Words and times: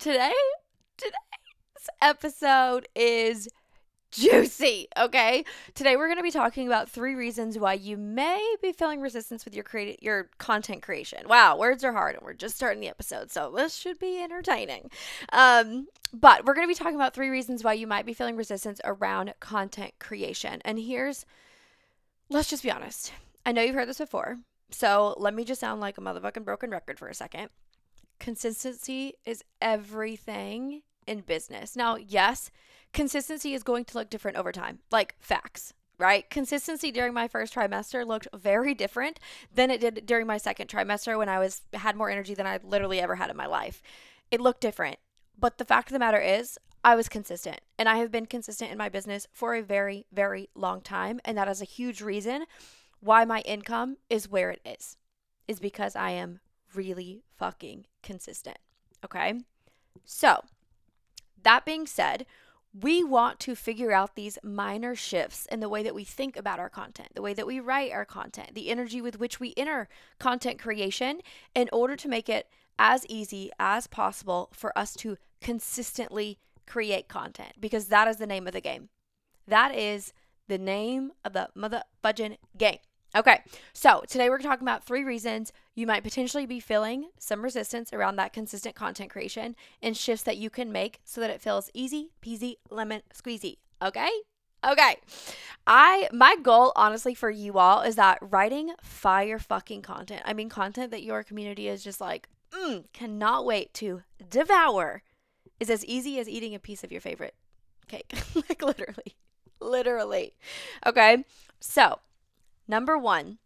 today, 0.00 0.32
today's 0.96 1.90
episode 2.00 2.88
is 2.96 3.50
juicy, 4.10 4.88
okay? 4.96 5.44
Today 5.74 5.94
we're 5.94 6.06
going 6.06 6.16
to 6.16 6.22
be 6.22 6.30
talking 6.30 6.66
about 6.66 6.88
three 6.88 7.14
reasons 7.14 7.58
why 7.58 7.74
you 7.74 7.98
may 7.98 8.56
be 8.62 8.72
feeling 8.72 9.02
resistance 9.02 9.44
with 9.44 9.54
your 9.54 9.62
creative 9.62 10.02
your 10.02 10.30
content 10.38 10.82
creation. 10.82 11.28
Wow, 11.28 11.58
words 11.58 11.84
are 11.84 11.92
hard 11.92 12.14
and 12.16 12.24
we're 12.24 12.32
just 12.32 12.56
starting 12.56 12.80
the 12.80 12.88
episode, 12.88 13.30
so 13.30 13.52
this 13.54 13.74
should 13.76 13.98
be 13.98 14.22
entertaining. 14.22 14.90
Um, 15.34 15.86
but 16.14 16.46
we're 16.46 16.54
going 16.54 16.66
to 16.66 16.72
be 16.72 16.78
talking 16.78 16.96
about 16.96 17.12
three 17.12 17.28
reasons 17.28 17.62
why 17.62 17.74
you 17.74 17.86
might 17.86 18.06
be 18.06 18.14
feeling 18.14 18.36
resistance 18.36 18.80
around 18.84 19.34
content 19.38 19.92
creation. 19.98 20.62
And 20.64 20.78
here's 20.78 21.26
let's 22.30 22.48
just 22.48 22.62
be 22.62 22.70
honest. 22.70 23.12
I 23.44 23.52
know 23.52 23.60
you've 23.60 23.74
heard 23.74 23.88
this 23.88 23.98
before. 23.98 24.38
So, 24.72 25.14
let 25.18 25.34
me 25.34 25.44
just 25.44 25.60
sound 25.60 25.80
like 25.80 25.98
a 25.98 26.00
motherfucking 26.00 26.44
broken 26.44 26.70
record 26.70 26.98
for 26.98 27.08
a 27.08 27.14
second 27.14 27.50
consistency 28.20 29.14
is 29.24 29.42
everything 29.60 30.82
in 31.06 31.20
business. 31.22 31.74
Now, 31.74 31.96
yes, 31.96 32.50
consistency 32.92 33.54
is 33.54 33.64
going 33.64 33.84
to 33.86 33.98
look 33.98 34.10
different 34.10 34.36
over 34.36 34.52
time, 34.52 34.78
like 34.92 35.16
facts, 35.18 35.72
right? 35.98 36.28
Consistency 36.30 36.92
during 36.92 37.12
my 37.12 37.26
first 37.26 37.54
trimester 37.54 38.06
looked 38.06 38.28
very 38.32 38.74
different 38.74 39.18
than 39.52 39.70
it 39.70 39.80
did 39.80 40.06
during 40.06 40.26
my 40.26 40.38
second 40.38 40.68
trimester 40.68 41.18
when 41.18 41.28
I 41.28 41.38
was 41.38 41.62
had 41.74 41.96
more 41.96 42.10
energy 42.10 42.34
than 42.34 42.46
I 42.46 42.60
literally 42.62 43.00
ever 43.00 43.16
had 43.16 43.30
in 43.30 43.36
my 43.36 43.46
life. 43.46 43.82
It 44.30 44.40
looked 44.40 44.60
different. 44.60 44.98
But 45.36 45.58
the 45.58 45.64
fact 45.64 45.88
of 45.88 45.94
the 45.94 45.98
matter 45.98 46.20
is, 46.20 46.58
I 46.84 46.94
was 46.94 47.08
consistent 47.08 47.60
and 47.78 47.88
I 47.88 47.96
have 47.96 48.10
been 48.10 48.26
consistent 48.26 48.70
in 48.70 48.78
my 48.78 48.88
business 48.88 49.26
for 49.32 49.54
a 49.54 49.62
very, 49.62 50.06
very 50.12 50.48
long 50.54 50.80
time. 50.80 51.20
And 51.24 51.36
that 51.36 51.48
is 51.48 51.60
a 51.60 51.66
huge 51.66 52.00
reason 52.00 52.44
why 53.00 53.24
my 53.24 53.40
income 53.40 53.96
is 54.08 54.28
where 54.28 54.50
it 54.50 54.60
is, 54.64 54.96
is 55.48 55.60
because 55.60 55.96
I 55.96 56.10
am 56.10 56.40
really 56.74 57.22
fucking 57.36 57.86
consistent. 58.02 58.58
Okay. 59.04 59.34
So, 60.04 60.44
that 61.42 61.64
being 61.64 61.86
said, 61.86 62.26
we 62.78 63.02
want 63.02 63.40
to 63.40 63.56
figure 63.56 63.90
out 63.90 64.14
these 64.14 64.38
minor 64.44 64.94
shifts 64.94 65.46
in 65.50 65.60
the 65.60 65.68
way 65.68 65.82
that 65.82 65.94
we 65.94 66.04
think 66.04 66.36
about 66.36 66.60
our 66.60 66.68
content, 66.68 67.08
the 67.14 67.22
way 67.22 67.34
that 67.34 67.46
we 67.46 67.58
write 67.58 67.90
our 67.90 68.04
content, 68.04 68.54
the 68.54 68.68
energy 68.68 69.00
with 69.00 69.18
which 69.18 69.40
we 69.40 69.54
enter 69.56 69.88
content 70.18 70.58
creation 70.60 71.20
in 71.54 71.68
order 71.72 71.96
to 71.96 72.08
make 72.08 72.28
it 72.28 72.48
as 72.78 73.04
easy 73.08 73.50
as 73.58 73.86
possible 73.86 74.50
for 74.52 74.76
us 74.78 74.94
to 74.94 75.16
consistently 75.40 76.38
create 76.66 77.08
content 77.08 77.52
because 77.58 77.86
that 77.86 78.06
is 78.06 78.18
the 78.18 78.26
name 78.26 78.46
of 78.46 78.52
the 78.52 78.60
game. 78.60 78.88
That 79.48 79.74
is 79.74 80.12
the 80.46 80.58
name 80.58 81.10
of 81.24 81.32
the 81.32 81.48
mother 81.54 81.82
budgeting 82.04 82.36
game. 82.56 82.78
Okay, 83.16 83.42
so 83.72 84.04
today 84.06 84.30
we're 84.30 84.38
talking 84.38 84.62
about 84.62 84.84
three 84.84 85.02
reasons 85.02 85.52
you 85.74 85.84
might 85.84 86.04
potentially 86.04 86.46
be 86.46 86.60
feeling 86.60 87.10
some 87.18 87.42
resistance 87.42 87.92
around 87.92 88.14
that 88.16 88.32
consistent 88.32 88.76
content 88.76 89.10
creation 89.10 89.56
and 89.82 89.96
shifts 89.96 90.22
that 90.22 90.36
you 90.36 90.48
can 90.48 90.70
make 90.70 91.00
so 91.04 91.20
that 91.20 91.30
it 91.30 91.40
feels 91.40 91.70
easy 91.74 92.10
peasy 92.24 92.56
lemon 92.70 93.02
squeezy. 93.12 93.56
Okay? 93.82 94.10
Okay. 94.64 94.96
I 95.66 96.08
my 96.12 96.36
goal 96.40 96.72
honestly 96.76 97.14
for 97.14 97.30
you 97.30 97.58
all 97.58 97.80
is 97.80 97.96
that 97.96 98.18
writing 98.20 98.74
fire 98.80 99.40
fucking 99.40 99.82
content. 99.82 100.22
I 100.24 100.32
mean 100.32 100.48
content 100.48 100.92
that 100.92 101.02
your 101.02 101.24
community 101.24 101.66
is 101.66 101.82
just 101.82 102.00
like, 102.00 102.28
mm, 102.52 102.84
cannot 102.92 103.44
wait 103.44 103.74
to 103.74 104.02
devour 104.28 105.02
is 105.58 105.68
as 105.68 105.84
easy 105.84 106.20
as 106.20 106.28
eating 106.28 106.54
a 106.54 106.60
piece 106.60 106.84
of 106.84 106.92
your 106.92 107.00
favorite 107.00 107.34
cake. 107.88 108.12
like 108.48 108.62
literally. 108.62 109.16
Literally. 109.60 110.34
Okay? 110.86 111.24
So, 111.58 111.98
Number 112.70 112.96
one, 112.96 113.38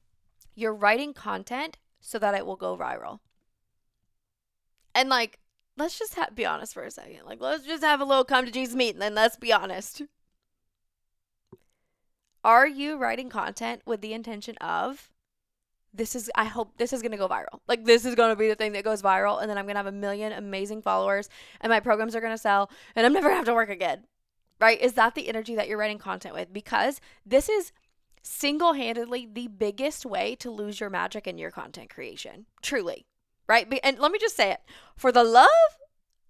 you're 0.55 0.75
writing 0.75 1.15
content 1.15 1.79
so 1.99 2.19
that 2.19 2.35
it 2.35 2.45
will 2.45 2.57
go 2.57 2.77
viral. 2.77 3.21
And 4.95 5.09
like, 5.09 5.39
let's 5.79 5.99
just 5.99 6.15
ha- 6.15 6.29
be 6.35 6.45
honest 6.45 6.75
for 6.75 6.83
a 6.83 6.91
second. 6.91 7.21
Like, 7.25 7.41
let's 7.41 7.65
just 7.65 7.83
have 7.83 8.03
a 8.03 8.05
little 8.05 8.27
come 8.27 8.45
to 8.45 8.53
Jesus 8.53 8.75
meeting, 8.75 8.97
and 8.97 9.03
then 9.03 9.15
let's 9.15 9.37
be 9.37 9.51
honest. 9.51 10.03
Are 12.45 12.67
you 12.67 12.99
writing 12.99 13.31
content 13.31 13.81
with 13.87 14.03
the 14.03 14.13
intention 14.13 14.59
of 14.59 15.11
this 15.95 16.15
is 16.15 16.31
I 16.35 16.45
hope 16.45 16.77
this 16.77 16.93
is 16.93 17.01
to 17.13 17.17
go 17.17 17.29
viral. 17.29 17.61
Like 17.67 17.87
this 17.87 18.05
is 18.05 18.17
to 18.31 18.37
be 18.37 18.49
the 18.49 18.57
thing 18.57 18.73
that 18.73 18.85
goes 18.85 19.01
viral 19.01 19.41
and 19.41 19.49
then 19.49 19.57
I'm 19.57 19.65
to 19.77 19.79
have 19.79 19.87
a 19.87 19.93
million 19.93 20.33
amazing 20.33 20.83
followers 20.83 21.31
and 21.61 21.71
my 21.71 21.81
programs 21.81 22.15
are 22.15 22.21
to 22.33 22.37
sell 22.37 22.69
and 22.95 23.07
I'm 23.07 23.13
never 23.13 23.29
to 23.31 23.35
have 23.37 23.45
to 23.47 23.55
work 23.55 23.71
again. 23.71 24.05
Right? 24.61 24.81
Is 24.81 24.95
that 24.95 25.15
the 25.15 25.29
energy 25.29 25.55
that 25.55 25.69
you're 25.69 25.79
writing 25.79 25.99
content 25.99 26.35
with? 26.35 26.53
Because 26.53 27.01
this 27.25 27.49
is 27.49 27.73
single 28.25 28.73
handedly 28.73 29.29
the 29.31 29.47
biggest 29.47 30.05
way 30.05 30.35
to 30.37 30.51
lose 30.51 30.81
your 30.81 30.91
magic 30.91 31.27
in 31.27 31.39
your 31.39 31.51
content 31.51 31.91
creation. 31.91 32.47
Truly. 32.63 33.07
Right? 33.47 33.69
And 33.85 33.99
let 33.99 34.11
me 34.11 34.19
just 34.19 34.37
say 34.37 34.51
it 34.51 34.61
for 34.97 35.13
the 35.13 35.23
love 35.23 35.49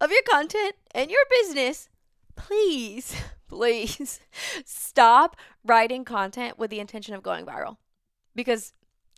of 0.01 0.11
your 0.11 0.23
content 0.29 0.75
and 0.93 1.11
your 1.11 1.25
business, 1.31 1.89
please, 2.35 3.15
please 3.49 4.21
stop 4.65 5.37
writing 5.65 6.05
content 6.05 6.59
with 6.59 6.71
the 6.71 6.81
intention 6.81 7.15
of 7.15 7.23
going 7.23 7.47
viral. 7.47 7.77
Because 8.35 8.75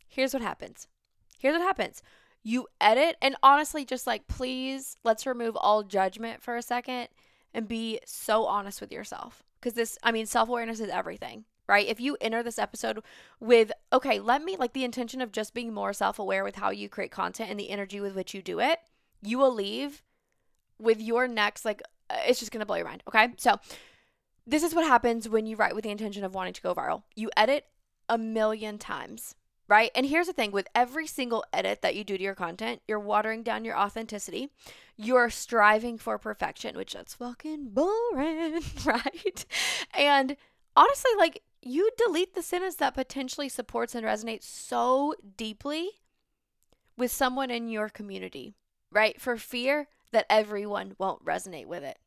here's 0.06 0.34
what 0.34 0.42
happens. 0.42 0.86
Here's 1.38 1.54
what 1.54 1.62
happens. 1.62 2.02
You 2.42 2.68
edit, 2.80 3.16
and 3.20 3.34
honestly, 3.42 3.84
just 3.84 4.06
like, 4.06 4.28
please, 4.28 4.98
let's 5.02 5.26
remove 5.26 5.56
all 5.56 5.82
judgment 5.82 6.42
for 6.42 6.56
a 6.56 6.62
second 6.62 7.08
and 7.52 7.66
be 7.66 7.98
so 8.04 8.44
honest 8.44 8.80
with 8.80 8.92
yourself. 8.92 9.42
Because 9.58 9.72
this, 9.72 9.98
I 10.02 10.12
mean, 10.12 10.26
self 10.26 10.48
awareness 10.50 10.78
is 10.78 10.90
everything 10.90 11.44
right? 11.68 11.86
If 11.86 12.00
you 12.00 12.16
enter 12.20 12.42
this 12.42 12.58
episode 12.58 13.02
with, 13.40 13.72
okay, 13.92 14.20
let 14.20 14.42
me 14.42 14.56
like 14.56 14.72
the 14.72 14.84
intention 14.84 15.20
of 15.20 15.32
just 15.32 15.54
being 15.54 15.72
more 15.72 15.92
self 15.92 16.18
aware 16.18 16.44
with 16.44 16.56
how 16.56 16.70
you 16.70 16.88
create 16.88 17.10
content 17.10 17.50
and 17.50 17.58
the 17.58 17.70
energy 17.70 18.00
with 18.00 18.14
which 18.14 18.34
you 18.34 18.42
do 18.42 18.60
it, 18.60 18.80
you 19.22 19.38
will 19.38 19.52
leave 19.52 20.02
with 20.78 21.00
your 21.00 21.26
next, 21.26 21.64
like, 21.64 21.82
uh, 22.10 22.18
it's 22.26 22.38
just 22.38 22.52
gonna 22.52 22.66
blow 22.66 22.76
your 22.76 22.86
mind, 22.86 23.02
okay? 23.08 23.28
So, 23.38 23.58
this 24.46 24.62
is 24.62 24.74
what 24.74 24.86
happens 24.86 25.28
when 25.28 25.46
you 25.46 25.56
write 25.56 25.74
with 25.74 25.84
the 25.84 25.90
intention 25.90 26.22
of 26.22 26.34
wanting 26.34 26.52
to 26.52 26.62
go 26.62 26.74
viral. 26.74 27.02
You 27.16 27.30
edit 27.36 27.66
a 28.08 28.16
million 28.16 28.78
times, 28.78 29.34
right? 29.66 29.90
And 29.94 30.06
here's 30.06 30.28
the 30.28 30.32
thing 30.32 30.52
with 30.52 30.68
every 30.74 31.08
single 31.08 31.44
edit 31.52 31.82
that 31.82 31.96
you 31.96 32.04
do 32.04 32.16
to 32.16 32.22
your 32.22 32.36
content, 32.36 32.80
you're 32.86 33.00
watering 33.00 33.42
down 33.42 33.64
your 33.64 33.76
authenticity. 33.76 34.50
You're 34.96 35.30
striving 35.30 35.98
for 35.98 36.16
perfection, 36.18 36.76
which 36.76 36.94
that's 36.94 37.14
fucking 37.14 37.70
boring, 37.70 38.60
right? 38.84 39.44
And 39.92 40.36
honestly, 40.76 41.10
like 41.18 41.42
you 41.66 41.90
delete 41.98 42.34
the 42.34 42.42
sentence 42.42 42.76
that 42.76 42.94
potentially 42.94 43.48
supports 43.48 43.94
and 43.94 44.06
resonates 44.06 44.44
so 44.44 45.14
deeply 45.36 45.90
with 46.96 47.10
someone 47.10 47.50
in 47.50 47.68
your 47.68 47.88
community, 47.88 48.54
right? 48.92 49.20
For 49.20 49.36
fear 49.36 49.88
that 50.12 50.26
everyone 50.30 50.94
won't 50.98 51.24
resonate 51.24 51.66
with 51.66 51.82
it. 51.82 51.98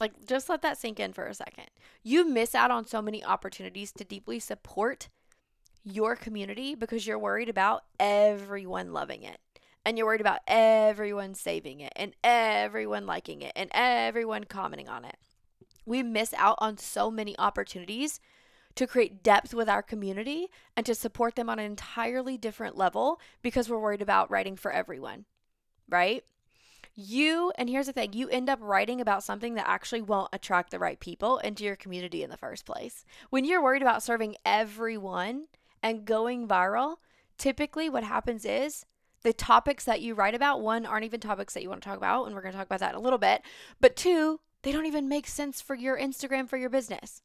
Like, 0.00 0.26
just 0.26 0.48
let 0.48 0.62
that 0.62 0.76
sink 0.76 0.98
in 0.98 1.12
for 1.12 1.26
a 1.26 1.34
second. 1.34 1.66
You 2.02 2.28
miss 2.28 2.54
out 2.54 2.72
on 2.72 2.86
so 2.86 3.00
many 3.00 3.24
opportunities 3.24 3.92
to 3.92 4.04
deeply 4.04 4.40
support 4.40 5.08
your 5.84 6.16
community 6.16 6.74
because 6.74 7.06
you're 7.06 7.18
worried 7.18 7.48
about 7.48 7.84
everyone 8.00 8.92
loving 8.92 9.22
it. 9.22 9.38
And 9.86 9.96
you're 9.96 10.06
worried 10.06 10.20
about 10.20 10.40
everyone 10.48 11.34
saving 11.34 11.80
it 11.80 11.92
and 11.94 12.16
everyone 12.24 13.06
liking 13.06 13.42
it 13.42 13.52
and 13.54 13.70
everyone 13.72 14.44
commenting 14.44 14.88
on 14.88 15.04
it 15.04 15.16
we 15.86 16.02
miss 16.02 16.34
out 16.34 16.56
on 16.58 16.78
so 16.78 17.10
many 17.10 17.38
opportunities 17.38 18.20
to 18.74 18.86
create 18.86 19.22
depth 19.22 19.54
with 19.54 19.68
our 19.68 19.82
community 19.82 20.48
and 20.76 20.84
to 20.86 20.94
support 20.94 21.36
them 21.36 21.48
on 21.48 21.58
an 21.58 21.64
entirely 21.64 22.36
different 22.36 22.76
level 22.76 23.20
because 23.42 23.68
we're 23.68 23.78
worried 23.78 24.02
about 24.02 24.30
writing 24.30 24.56
for 24.56 24.72
everyone, 24.72 25.24
right? 25.88 26.24
You, 26.96 27.52
and 27.56 27.68
here's 27.68 27.86
the 27.86 27.92
thing 27.92 28.12
you 28.12 28.28
end 28.28 28.48
up 28.48 28.60
writing 28.62 29.00
about 29.00 29.24
something 29.24 29.54
that 29.54 29.68
actually 29.68 30.02
won't 30.02 30.30
attract 30.32 30.70
the 30.70 30.78
right 30.78 30.98
people 30.98 31.38
into 31.38 31.64
your 31.64 31.76
community 31.76 32.22
in 32.22 32.30
the 32.30 32.36
first 32.36 32.64
place. 32.66 33.04
When 33.30 33.44
you're 33.44 33.62
worried 33.62 33.82
about 33.82 34.02
serving 34.02 34.36
everyone 34.44 35.46
and 35.82 36.04
going 36.04 36.46
viral, 36.46 36.96
typically 37.36 37.88
what 37.88 38.04
happens 38.04 38.44
is 38.44 38.86
the 39.22 39.32
topics 39.32 39.84
that 39.84 40.02
you 40.02 40.14
write 40.14 40.34
about, 40.34 40.60
one, 40.60 40.86
aren't 40.86 41.04
even 41.04 41.18
topics 41.18 41.54
that 41.54 41.62
you 41.62 41.68
want 41.68 41.82
to 41.82 41.88
talk 41.88 41.96
about, 41.96 42.26
and 42.26 42.34
we're 42.34 42.42
going 42.42 42.52
to 42.52 42.58
talk 42.58 42.66
about 42.66 42.80
that 42.80 42.90
in 42.90 42.96
a 42.96 43.02
little 43.02 43.18
bit, 43.18 43.42
but 43.80 43.96
two, 43.96 44.38
they 44.64 44.72
don't 44.72 44.86
even 44.86 45.08
make 45.08 45.26
sense 45.26 45.60
for 45.60 45.74
your 45.74 45.98
Instagram 45.98 46.48
for 46.48 46.56
your 46.56 46.70
business. 46.70 47.22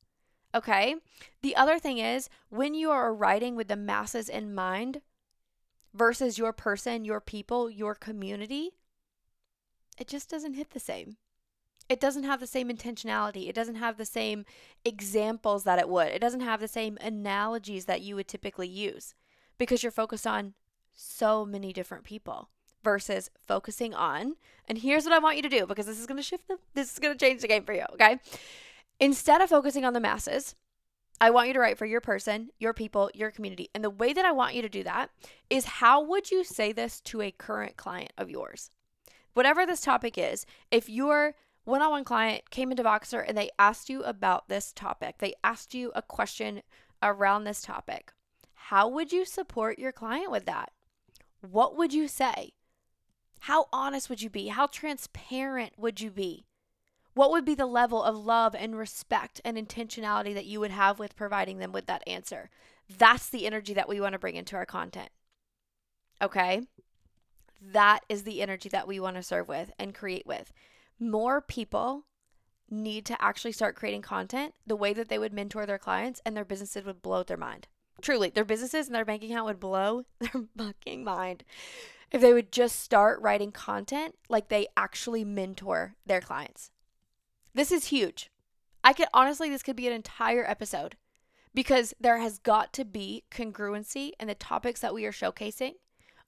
Okay? 0.53 0.95
The 1.41 1.55
other 1.55 1.79
thing 1.79 1.97
is 1.97 2.29
when 2.49 2.73
you 2.73 2.91
are 2.91 3.13
writing 3.13 3.55
with 3.55 3.69
the 3.69 3.75
masses 3.75 4.29
in 4.29 4.53
mind 4.53 5.01
versus 5.93 6.37
your 6.37 6.53
person, 6.53 7.05
your 7.05 7.21
people, 7.21 7.69
your 7.69 7.95
community, 7.95 8.71
it 9.97 10.07
just 10.07 10.29
doesn't 10.29 10.53
hit 10.53 10.71
the 10.71 10.79
same. 10.79 11.17
It 11.87 11.99
doesn't 11.99 12.23
have 12.23 12.39
the 12.39 12.47
same 12.47 12.69
intentionality. 12.69 13.47
It 13.47 13.55
doesn't 13.55 13.75
have 13.75 13.97
the 13.97 14.05
same 14.05 14.45
examples 14.85 15.63
that 15.63 15.79
it 15.79 15.89
would. 15.89 16.09
It 16.09 16.19
doesn't 16.19 16.41
have 16.41 16.59
the 16.59 16.67
same 16.67 16.97
analogies 17.01 17.85
that 17.85 18.01
you 18.01 18.15
would 18.15 18.27
typically 18.27 18.67
use 18.67 19.15
because 19.57 19.81
you're 19.81 19.91
focused 19.91 20.27
on 20.27 20.53
so 20.93 21.45
many 21.45 21.71
different 21.71 22.03
people 22.03 22.49
versus 22.83 23.29
focusing 23.45 23.93
on 23.93 24.35
and 24.69 24.77
here's 24.77 25.03
what 25.03 25.13
I 25.13 25.19
want 25.19 25.35
you 25.35 25.41
to 25.41 25.49
do 25.49 25.65
because 25.65 25.87
this 25.87 25.99
is 25.99 26.05
going 26.05 26.17
to 26.17 26.23
shift 26.23 26.47
the 26.47 26.57
this 26.75 26.93
is 26.93 26.99
going 26.99 27.17
to 27.17 27.25
change 27.25 27.41
the 27.41 27.47
game 27.47 27.63
for 27.63 27.73
you, 27.73 27.85
okay? 27.93 28.19
Instead 28.99 29.41
of 29.41 29.49
focusing 29.49 29.83
on 29.83 29.93
the 29.93 29.99
masses, 29.99 30.55
I 31.19 31.31
want 31.31 31.47
you 31.47 31.53
to 31.55 31.59
write 31.59 31.77
for 31.77 31.85
your 31.85 32.01
person, 32.01 32.49
your 32.59 32.73
people, 32.73 33.09
your 33.13 33.31
community. 33.31 33.69
And 33.73 33.83
the 33.83 33.89
way 33.89 34.13
that 34.13 34.25
I 34.25 34.31
want 34.31 34.55
you 34.55 34.61
to 34.61 34.69
do 34.69 34.83
that 34.83 35.09
is 35.49 35.65
how 35.65 36.01
would 36.01 36.31
you 36.31 36.43
say 36.43 36.71
this 36.71 37.01
to 37.01 37.21
a 37.21 37.31
current 37.31 37.77
client 37.77 38.13
of 38.17 38.29
yours? 38.29 38.71
Whatever 39.33 39.65
this 39.65 39.81
topic 39.81 40.17
is, 40.17 40.45
if 40.71 40.87
your 40.87 41.33
one 41.65 41.81
on 41.81 41.89
one 41.89 42.03
client 42.03 42.49
came 42.51 42.71
into 42.71 42.83
Voxer 42.83 43.23
and 43.27 43.37
they 43.37 43.49
asked 43.57 43.89
you 43.89 44.03
about 44.03 44.49
this 44.49 44.71
topic, 44.71 45.17
they 45.17 45.33
asked 45.43 45.73
you 45.73 45.91
a 45.95 46.01
question 46.01 46.61
around 47.01 47.43
this 47.43 47.61
topic, 47.61 48.11
how 48.53 48.87
would 48.87 49.11
you 49.11 49.25
support 49.25 49.79
your 49.79 49.91
client 49.91 50.31
with 50.31 50.45
that? 50.45 50.71
What 51.41 51.75
would 51.75 51.93
you 51.93 52.07
say? 52.07 52.53
How 53.41 53.67
honest 53.71 54.09
would 54.09 54.21
you 54.21 54.29
be? 54.29 54.47
How 54.47 54.67
transparent 54.67 55.73
would 55.77 56.01
you 56.01 56.11
be? 56.11 56.45
What 57.13 57.31
would 57.31 57.45
be 57.45 57.55
the 57.55 57.65
level 57.65 58.03
of 58.03 58.15
love 58.15 58.55
and 58.55 58.77
respect 58.77 59.41
and 59.43 59.57
intentionality 59.57 60.33
that 60.33 60.45
you 60.45 60.59
would 60.59 60.71
have 60.71 60.99
with 60.99 61.15
providing 61.15 61.57
them 61.57 61.71
with 61.71 61.85
that 61.87 62.07
answer? 62.07 62.49
That's 62.89 63.29
the 63.29 63.45
energy 63.45 63.73
that 63.73 63.89
we 63.89 63.99
want 63.99 64.13
to 64.13 64.19
bring 64.19 64.35
into 64.35 64.55
our 64.55 64.65
content. 64.65 65.09
Okay? 66.21 66.61
That 67.61 68.01
is 68.09 68.23
the 68.23 68.41
energy 68.41 68.69
that 68.69 68.87
we 68.87 68.99
want 68.99 69.15
to 69.15 69.23
serve 69.23 69.47
with 69.47 69.71
and 69.77 69.93
create 69.93 70.25
with. 70.25 70.53
More 70.99 71.41
people 71.41 72.05
need 72.69 73.05
to 73.05 73.21
actually 73.21 73.51
start 73.51 73.75
creating 73.75 74.01
content 74.01 74.53
the 74.65 74.75
way 74.75 74.93
that 74.93 75.09
they 75.09 75.17
would 75.17 75.33
mentor 75.33 75.65
their 75.65 75.79
clients 75.79 76.21
and 76.25 76.35
their 76.37 76.45
businesses 76.45 76.85
would 76.85 77.01
blow 77.01 77.23
their 77.23 77.37
mind. 77.37 77.67
Truly, 78.01 78.29
their 78.29 78.45
businesses 78.45 78.87
and 78.87 78.95
their 78.95 79.05
bank 79.05 79.23
account 79.23 79.45
would 79.45 79.59
blow 79.59 80.03
their 80.19 80.43
fucking 80.57 81.03
mind 81.03 81.43
if 82.11 82.21
they 82.21 82.33
would 82.33 82.51
just 82.51 82.79
start 82.79 83.21
writing 83.21 83.51
content 83.51 84.15
like 84.29 84.49
they 84.49 84.67
actually 84.75 85.23
mentor 85.23 85.95
their 86.05 86.21
clients. 86.21 86.71
This 87.53 87.71
is 87.71 87.85
huge. 87.85 88.31
I 88.83 88.93
could 88.93 89.07
honestly, 89.13 89.49
this 89.49 89.63
could 89.63 89.75
be 89.75 89.87
an 89.87 89.93
entire 89.93 90.49
episode 90.49 90.95
because 91.53 91.93
there 91.99 92.19
has 92.19 92.37
got 92.37 92.73
to 92.73 92.85
be 92.85 93.23
congruency 93.31 94.11
in 94.19 94.27
the 94.27 94.35
topics 94.35 94.81
that 94.81 94.93
we 94.93 95.05
are 95.05 95.11
showcasing 95.11 95.73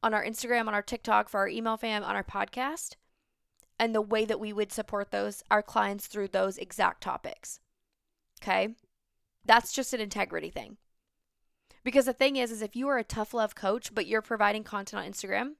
on 0.04 0.14
our 0.14 0.26
Instagram, 0.26 0.68
on 0.68 0.74
our 0.74 0.82
TikTok, 0.82 1.30
for 1.30 1.40
our 1.40 1.48
email 1.48 1.78
fam, 1.78 2.04
on 2.04 2.16
our 2.16 2.24
podcast, 2.24 2.96
and 3.80 3.94
the 3.94 4.02
way 4.02 4.26
that 4.26 4.40
we 4.40 4.52
would 4.52 4.72
support 4.72 5.12
those 5.12 5.44
our 5.50 5.62
clients 5.62 6.08
through 6.08 6.28
those 6.28 6.58
exact 6.58 7.02
topics. 7.02 7.60
Okay? 8.42 8.76
That's 9.46 9.74
just 9.74 9.94
an 9.94 10.02
integrity 10.02 10.50
thing. 10.50 10.78
Because 11.84 12.06
the 12.06 12.14
thing 12.14 12.36
is 12.36 12.52
is 12.52 12.62
if 12.62 12.76
you 12.76 12.88
are 12.90 12.98
a 12.98 13.04
tough 13.04 13.34
love 13.34 13.56
coach 13.56 13.94
but 13.94 14.08
you're 14.08 14.22
providing 14.22 14.64
content 14.64 15.04
on 15.04 15.12
Instagram, 15.12 15.54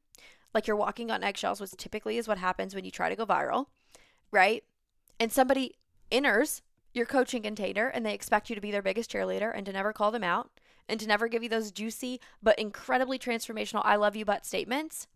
like 0.54 0.68
you're 0.68 0.76
walking 0.76 1.12
on 1.12 1.24
eggshells, 1.24 1.62
which 1.62 1.72
typically 1.72 2.18
is 2.18 2.28
what 2.28 2.38
happens 2.38 2.76
when 2.76 2.86
you 2.86 2.92
try 2.92 3.10
to 3.10 3.16
go 3.16 3.26
viral, 3.26 3.68
right? 4.32 4.64
And 5.20 5.32
somebody 5.32 5.76
enters 6.12 6.62
your 6.94 7.06
coaching 7.06 7.44
container 7.44 7.88
and 7.88 8.06
they 8.06 8.14
expect 8.14 8.50
you 8.50 8.56
to 8.56 8.62
be 8.62 8.72
their 8.72 8.82
biggest 8.82 9.12
cheerleader 9.12 9.52
and 9.56 9.66
to 9.66 9.72
never 9.72 9.94
call 9.94 10.12
them 10.12 10.24
out 10.24 10.50
and 10.90 11.00
to 11.00 11.08
never 11.08 11.28
give 11.28 11.42
you 11.42 11.50
those 11.50 11.72
juicy 11.72 12.20
but 12.44 12.60
incredibly 12.60 13.18
transformational 13.18 13.82
I 13.86 13.96
love 13.96 14.16
you 14.16 14.26
but 14.26 14.46
statements, 14.46 15.08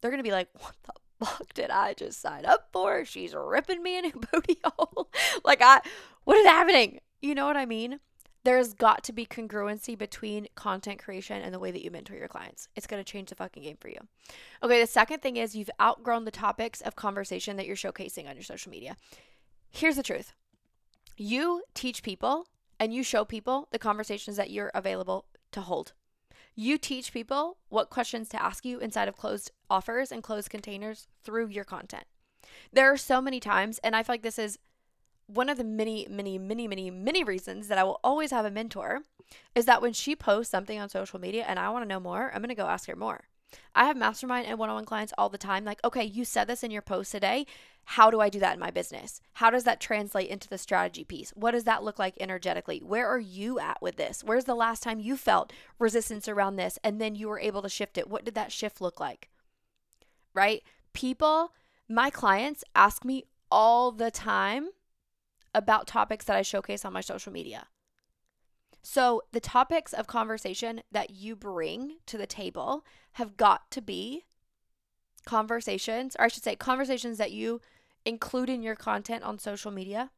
they're 0.00 0.10
going 0.10 0.18
to 0.18 0.28
be 0.28 0.32
like, 0.32 0.48
what 0.58 0.74
the 0.82 0.92
fuck 1.24 1.54
did 1.54 1.70
I 1.70 1.94
just 1.94 2.20
sign 2.20 2.44
up 2.44 2.68
for? 2.72 3.04
She's 3.04 3.34
ripping 3.34 3.82
me 3.82 3.98
in 3.98 4.06
a 4.06 4.10
booty 4.32 4.58
hole. 4.64 5.08
like, 5.44 5.62
I, 5.62 5.80
what 6.24 6.36
is 6.36 6.46
happening? 6.46 7.00
You 7.20 7.34
know 7.34 7.46
what 7.46 7.56
I 7.56 7.66
mean? 7.66 8.00
There's 8.44 8.74
got 8.74 9.04
to 9.04 9.12
be 9.12 9.24
congruency 9.24 9.96
between 9.96 10.48
content 10.54 11.02
creation 11.02 11.40
and 11.42 11.54
the 11.54 11.60
way 11.60 11.70
that 11.70 11.82
you 11.82 11.90
mentor 11.90 12.16
your 12.16 12.28
clients. 12.28 12.68
It's 12.74 12.88
going 12.88 13.02
to 13.02 13.10
change 13.10 13.28
the 13.28 13.36
fucking 13.36 13.62
game 13.62 13.76
for 13.78 13.88
you. 13.88 13.98
Okay, 14.62 14.80
the 14.80 14.86
second 14.86 15.20
thing 15.20 15.36
is 15.36 15.54
you've 15.54 15.70
outgrown 15.80 16.24
the 16.24 16.32
topics 16.32 16.80
of 16.80 16.96
conversation 16.96 17.56
that 17.56 17.66
you're 17.66 17.76
showcasing 17.76 18.28
on 18.28 18.34
your 18.34 18.42
social 18.42 18.70
media. 18.70 18.96
Here's 19.70 19.96
the 19.96 20.02
truth 20.02 20.32
you 21.16 21.62
teach 21.74 22.02
people 22.02 22.46
and 22.80 22.92
you 22.92 23.04
show 23.04 23.24
people 23.24 23.68
the 23.70 23.78
conversations 23.78 24.36
that 24.36 24.50
you're 24.50 24.72
available 24.74 25.26
to 25.52 25.60
hold. 25.60 25.92
You 26.54 26.78
teach 26.78 27.12
people 27.12 27.58
what 27.68 27.90
questions 27.90 28.28
to 28.30 28.42
ask 28.42 28.64
you 28.64 28.78
inside 28.78 29.08
of 29.08 29.16
closed 29.16 29.52
offers 29.70 30.10
and 30.10 30.22
closed 30.22 30.50
containers 30.50 31.06
through 31.22 31.48
your 31.48 31.64
content. 31.64 32.04
There 32.72 32.92
are 32.92 32.96
so 32.96 33.20
many 33.20 33.40
times, 33.40 33.78
and 33.84 33.94
I 33.94 34.02
feel 34.02 34.14
like 34.14 34.22
this 34.22 34.38
is 34.38 34.58
one 35.26 35.48
of 35.48 35.58
the 35.58 35.64
many, 35.64 36.06
many, 36.10 36.38
many, 36.38 36.68
many, 36.68 36.90
many 36.90 37.24
reasons 37.24 37.68
that 37.68 37.78
I 37.78 37.84
will 37.84 38.00
always 38.04 38.30
have 38.30 38.44
a 38.44 38.50
mentor 38.50 39.00
is 39.54 39.64
that 39.66 39.82
when 39.82 39.92
she 39.92 40.14
posts 40.14 40.50
something 40.50 40.78
on 40.78 40.88
social 40.88 41.20
media 41.20 41.44
and 41.46 41.58
I 41.58 41.70
want 41.70 41.84
to 41.84 41.88
know 41.88 42.00
more, 42.00 42.30
I'm 42.34 42.42
going 42.42 42.48
to 42.48 42.54
go 42.54 42.66
ask 42.66 42.88
her 42.88 42.96
more. 42.96 43.24
I 43.74 43.84
have 43.84 43.96
mastermind 43.96 44.46
and 44.46 44.58
one 44.58 44.70
on 44.70 44.76
one 44.76 44.84
clients 44.84 45.12
all 45.18 45.28
the 45.28 45.38
time. 45.38 45.64
Like, 45.64 45.80
okay, 45.84 46.04
you 46.04 46.24
said 46.24 46.46
this 46.46 46.62
in 46.62 46.70
your 46.70 46.82
post 46.82 47.12
today. 47.12 47.46
How 47.84 48.10
do 48.10 48.20
I 48.20 48.28
do 48.28 48.38
that 48.38 48.54
in 48.54 48.60
my 48.60 48.70
business? 48.70 49.20
How 49.34 49.50
does 49.50 49.64
that 49.64 49.80
translate 49.80 50.28
into 50.30 50.48
the 50.48 50.58
strategy 50.58 51.04
piece? 51.04 51.30
What 51.34 51.50
does 51.50 51.64
that 51.64 51.82
look 51.82 51.98
like 51.98 52.14
energetically? 52.20 52.78
Where 52.78 53.06
are 53.06 53.18
you 53.18 53.58
at 53.58 53.82
with 53.82 53.96
this? 53.96 54.22
Where's 54.22 54.44
the 54.44 54.54
last 54.54 54.82
time 54.82 55.00
you 55.00 55.16
felt 55.16 55.52
resistance 55.78 56.28
around 56.28 56.56
this 56.56 56.78
and 56.84 57.00
then 57.00 57.14
you 57.14 57.28
were 57.28 57.40
able 57.40 57.62
to 57.62 57.68
shift 57.68 57.98
it? 57.98 58.08
What 58.08 58.24
did 58.24 58.34
that 58.34 58.52
shift 58.52 58.80
look 58.80 59.00
like? 59.00 59.28
Right? 60.32 60.62
People, 60.92 61.52
my 61.88 62.08
clients 62.08 62.64
ask 62.74 63.04
me 63.04 63.24
all 63.50 63.90
the 63.90 64.10
time 64.10 64.68
about 65.54 65.86
topics 65.86 66.24
that 66.26 66.36
I 66.36 66.42
showcase 66.42 66.84
on 66.84 66.92
my 66.92 67.00
social 67.00 67.32
media. 67.32 67.66
So, 68.82 69.22
the 69.30 69.40
topics 69.40 69.92
of 69.92 70.06
conversation 70.08 70.82
that 70.90 71.10
you 71.10 71.36
bring 71.36 71.98
to 72.06 72.18
the 72.18 72.26
table 72.26 72.84
have 73.12 73.36
got 73.36 73.70
to 73.70 73.80
be 73.80 74.24
conversations, 75.24 76.16
or 76.18 76.24
I 76.24 76.28
should 76.28 76.42
say, 76.42 76.56
conversations 76.56 77.18
that 77.18 77.30
you 77.30 77.60
include 78.04 78.50
in 78.50 78.62
your 78.62 78.74
content 78.74 79.22
on 79.22 79.38
social 79.38 79.70
media 79.70 80.10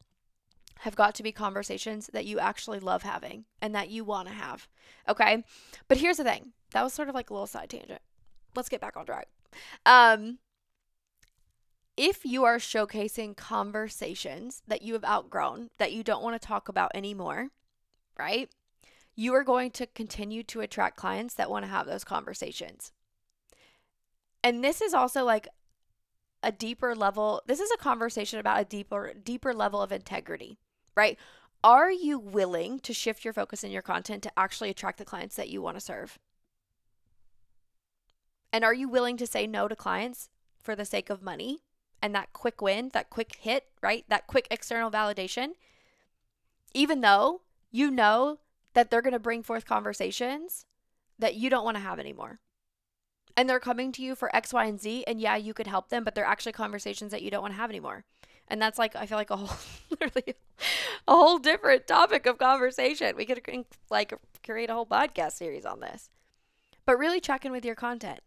have 0.80 0.96
got 0.96 1.14
to 1.14 1.22
be 1.22 1.32
conversations 1.32 2.10
that 2.12 2.24
you 2.24 2.38
actually 2.38 2.80
love 2.80 3.02
having 3.02 3.44
and 3.60 3.74
that 3.74 3.90
you 3.90 4.04
want 4.04 4.28
to 4.28 4.34
have. 4.34 4.68
Okay. 5.08 5.44
But 5.88 5.98
here's 5.98 6.16
the 6.16 6.24
thing 6.24 6.52
that 6.72 6.82
was 6.82 6.92
sort 6.92 7.08
of 7.08 7.14
like 7.14 7.30
a 7.30 7.32
little 7.32 7.46
side 7.46 7.70
tangent. 7.70 8.00
Let's 8.56 8.68
get 8.68 8.80
back 8.80 8.96
on 8.96 9.06
track. 9.06 9.28
Um, 9.86 10.38
if 11.96 12.24
you 12.24 12.44
are 12.44 12.58
showcasing 12.58 13.36
conversations 13.36 14.62
that 14.66 14.82
you 14.82 14.94
have 14.94 15.04
outgrown, 15.04 15.70
that 15.78 15.92
you 15.92 16.02
don't 16.02 16.22
want 16.22 16.40
to 16.40 16.46
talk 16.46 16.68
about 16.68 16.90
anymore, 16.94 17.50
right? 18.18 18.50
You 19.14 19.34
are 19.34 19.44
going 19.44 19.70
to 19.72 19.86
continue 19.86 20.42
to 20.44 20.60
attract 20.60 20.96
clients 20.96 21.34
that 21.34 21.50
want 21.50 21.64
to 21.64 21.70
have 21.70 21.86
those 21.86 22.02
conversations. 22.02 22.92
And 24.42 24.62
this 24.62 24.80
is 24.80 24.92
also 24.92 25.24
like 25.24 25.48
a 26.42 26.50
deeper 26.50 26.94
level. 26.94 27.42
This 27.46 27.60
is 27.60 27.70
a 27.70 27.78
conversation 27.78 28.38
about 28.38 28.60
a 28.60 28.64
deeper 28.64 29.14
deeper 29.14 29.54
level 29.54 29.80
of 29.80 29.92
integrity, 29.92 30.58
right? 30.96 31.16
Are 31.62 31.90
you 31.90 32.18
willing 32.18 32.80
to 32.80 32.92
shift 32.92 33.24
your 33.24 33.32
focus 33.32 33.64
in 33.64 33.70
your 33.70 33.82
content 33.82 34.22
to 34.24 34.38
actually 34.38 34.68
attract 34.68 34.98
the 34.98 35.04
clients 35.04 35.36
that 35.36 35.48
you 35.48 35.62
want 35.62 35.76
to 35.76 35.80
serve? 35.80 36.18
And 38.52 38.64
are 38.64 38.74
you 38.74 38.88
willing 38.88 39.16
to 39.16 39.26
say 39.26 39.46
no 39.46 39.66
to 39.68 39.74
clients 39.74 40.28
for 40.58 40.76
the 40.76 40.84
sake 40.84 41.08
of 41.08 41.22
money 41.22 41.62
and 42.04 42.14
that 42.14 42.32
quick 42.32 42.60
win, 42.60 42.90
that 42.92 43.08
quick 43.08 43.36
hit, 43.40 43.64
right? 43.82 44.04
That 44.08 44.26
quick 44.26 44.46
external 44.50 44.90
validation? 44.90 45.52
Even 46.74 47.00
though 47.00 47.40
you 47.72 47.90
know 47.90 48.38
that 48.74 48.90
they're 48.90 49.02
going 49.02 49.12
to 49.14 49.18
bring 49.18 49.42
forth 49.42 49.64
conversations 49.64 50.66
that 51.18 51.34
you 51.34 51.48
don't 51.48 51.64
want 51.64 51.76
to 51.76 51.82
have 51.82 51.98
anymore 51.98 52.40
and 53.36 53.48
they're 53.48 53.60
coming 53.60 53.92
to 53.92 54.02
you 54.02 54.14
for 54.14 54.34
X, 54.34 54.52
Y, 54.52 54.64
and 54.64 54.80
Z, 54.80 55.04
and 55.06 55.20
yeah, 55.20 55.36
you 55.36 55.54
could 55.54 55.66
help 55.66 55.88
them, 55.88 56.04
but 56.04 56.14
they're 56.14 56.24
actually 56.24 56.52
conversations 56.52 57.10
that 57.10 57.22
you 57.22 57.30
don't 57.30 57.42
want 57.42 57.52
to 57.52 57.58
have 57.58 57.70
anymore. 57.70 58.04
And 58.48 58.60
that's 58.60 58.78
like 58.78 58.94
I 58.94 59.06
feel 59.06 59.18
like 59.18 59.30
a 59.30 59.36
whole 59.38 59.56
literally 59.90 60.34
a 61.08 61.12
whole 61.12 61.38
different 61.38 61.86
topic 61.86 62.26
of 62.26 62.38
conversation. 62.38 63.16
We 63.16 63.24
could 63.24 63.40
like 63.90 64.14
create 64.44 64.70
a 64.70 64.74
whole 64.74 64.86
podcast 64.86 65.32
series 65.32 65.64
on 65.64 65.80
this. 65.80 66.10
But 66.86 66.98
really 66.98 67.20
check 67.20 67.44
in 67.44 67.52
with 67.52 67.64
your 67.64 67.74
content. 67.74 68.20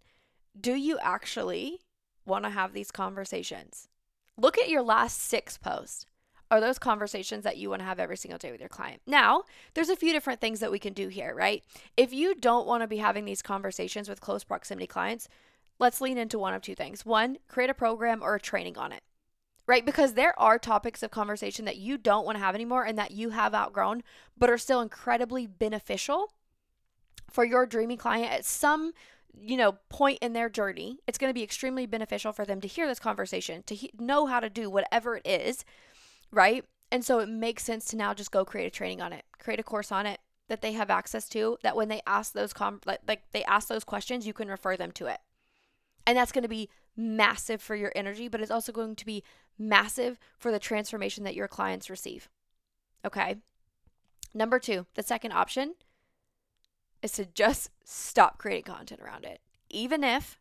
Do 0.60 0.74
you 0.74 0.98
actually 1.00 1.81
want 2.27 2.43
to 2.43 2.51
have 2.51 2.74
these 2.74 2.91
conversations? 2.91 3.88
Look 4.38 4.57
at 4.57 4.69
your 4.69 4.84
last 4.84 5.19
6 5.22 5.57
posts 5.57 6.05
are 6.50 6.62
those 6.62 6.79
conversations 6.79 7.43
that 7.43 7.57
you 7.57 7.69
want 7.69 7.81
to 7.81 7.86
have 7.86 8.00
every 8.00 8.15
single 8.15 8.38
day 8.38 8.51
with 8.51 8.62
your 8.62 8.69
client. 8.69 9.01
Now, 9.05 9.43
there's 9.74 9.89
a 9.89 9.96
few 9.98 10.13
different 10.13 10.39
things 10.39 10.60
that 10.62 10.72
we 10.72 10.79
can 10.79 10.93
do 10.93 11.10
here, 11.10 11.34
right? 11.36 11.63
If 11.98 12.13
you 12.13 12.36
don't 12.36 12.67
want 12.67 12.84
to 12.84 12.88
be 12.88 12.98
having 12.98 13.25
these 13.25 13.41
conversations 13.41 14.07
with 14.07 14.22
close 14.22 14.46
proximity 14.46 14.88
clients, 14.88 15.27
let's 15.79 16.00
lean 16.00 16.17
into 16.17 16.39
one 16.39 16.53
of 16.53 16.62
two 16.62 16.75
things. 16.75 17.05
One, 17.05 17.38
create 17.50 17.69
a 17.69 17.74
program 17.74 18.24
or 18.24 18.36
a 18.36 18.39
training 18.39 18.77
on 18.77 18.91
it. 18.93 19.03
right? 19.67 19.86
Because 19.86 20.13
there 20.13 20.38
are 20.39 20.57
topics 20.57 21.03
of 21.03 21.12
conversation 21.12 21.65
that 21.65 21.77
you 21.77 21.98
don't 21.98 22.25
want 22.25 22.38
to 22.38 22.43
have 22.43 22.55
anymore 22.55 22.86
and 22.86 22.98
that 22.98 23.12
you 23.12 23.29
have 23.31 23.53
outgrown, 23.53 24.01
but 24.38 24.50
are 24.50 24.57
still 24.57 24.81
incredibly 24.81 25.46
beneficial 25.46 26.31
for 27.29 27.43
your 27.43 27.65
dreamy 27.65 27.98
client 27.98 28.31
at 28.31 28.46
some 28.46 28.93
you 29.39 29.57
know 29.57 29.74
point 29.89 30.19
in 30.22 30.34
their 30.34 30.50
journey. 30.50 31.00
It's 31.07 31.17
going 31.17 31.29
to 31.29 31.34
be 31.34 31.43
extremely 31.43 31.86
beneficial 31.86 32.31
for 32.31 32.46
them 32.46 32.62
to 32.62 32.67
hear 32.67 32.88
this 32.88 33.00
conversation 33.00 33.63
to 33.63 33.75
he- 33.75 33.91
know 33.98 34.25
how 34.25 34.39
to 34.39 34.50
do 34.50 34.69
whatever 34.69 35.17
it 35.17 35.27
is 35.27 35.65
right? 36.31 36.65
And 36.91 37.03
so 37.03 37.19
it 37.19 37.29
makes 37.29 37.63
sense 37.63 37.86
to 37.86 37.98
now 37.98 38.13
just 38.13 38.31
go 38.31 38.46
create 38.46 38.67
a 38.67 38.72
training 38.72 39.01
on 39.01 39.13
it 39.13 39.25
create 39.39 39.60
a 39.60 39.63
course 39.63 39.91
on 39.91 40.05
it 40.05 40.19
that 40.50 40.62
they 40.62 40.74
have 40.74 40.89
access 40.89 41.27
to 41.29 41.57
that 41.62 41.75
when 41.75 41.89
they 41.89 42.01
ask 42.07 42.34
those 42.34 42.53
com- 42.53 42.81
like, 42.86 43.01
like 43.07 43.24
they 43.31 43.43
ask 43.43 43.67
those 43.67 43.84
questions 43.84 44.25
you 44.25 44.34
can 44.34 44.48
refer 44.48 44.77
them 44.77 44.91
to 44.93 45.07
it. 45.07 45.19
And 46.05 46.17
that's 46.17 46.31
going 46.31 46.43
to 46.43 46.50
be 46.50 46.69
massive 46.96 47.62
for 47.62 47.75
your 47.75 47.91
energy 47.96 48.27
but 48.27 48.41
it's 48.41 48.51
also 48.51 48.72
going 48.72 48.96
to 48.96 49.05
be 49.05 49.24
massive 49.60 50.19
for 50.38 50.51
the 50.51 50.60
transformation 50.60 51.24
that 51.24 51.36
your 51.36 51.48
clients 51.48 51.89
receive 51.89 52.29
okay? 53.05 53.38
Number 54.34 54.60
2 54.60 54.86
the 54.96 55.03
second 55.03 55.34
option 55.34 55.75
is 57.08 57.14
to 57.14 57.26
just 57.26 57.70
stop 57.86 58.38
creating 58.38 58.66
content 58.66 59.02
around 59.02 59.24
it. 59.24 59.40
Even 59.70 60.04
if 60.04 60.38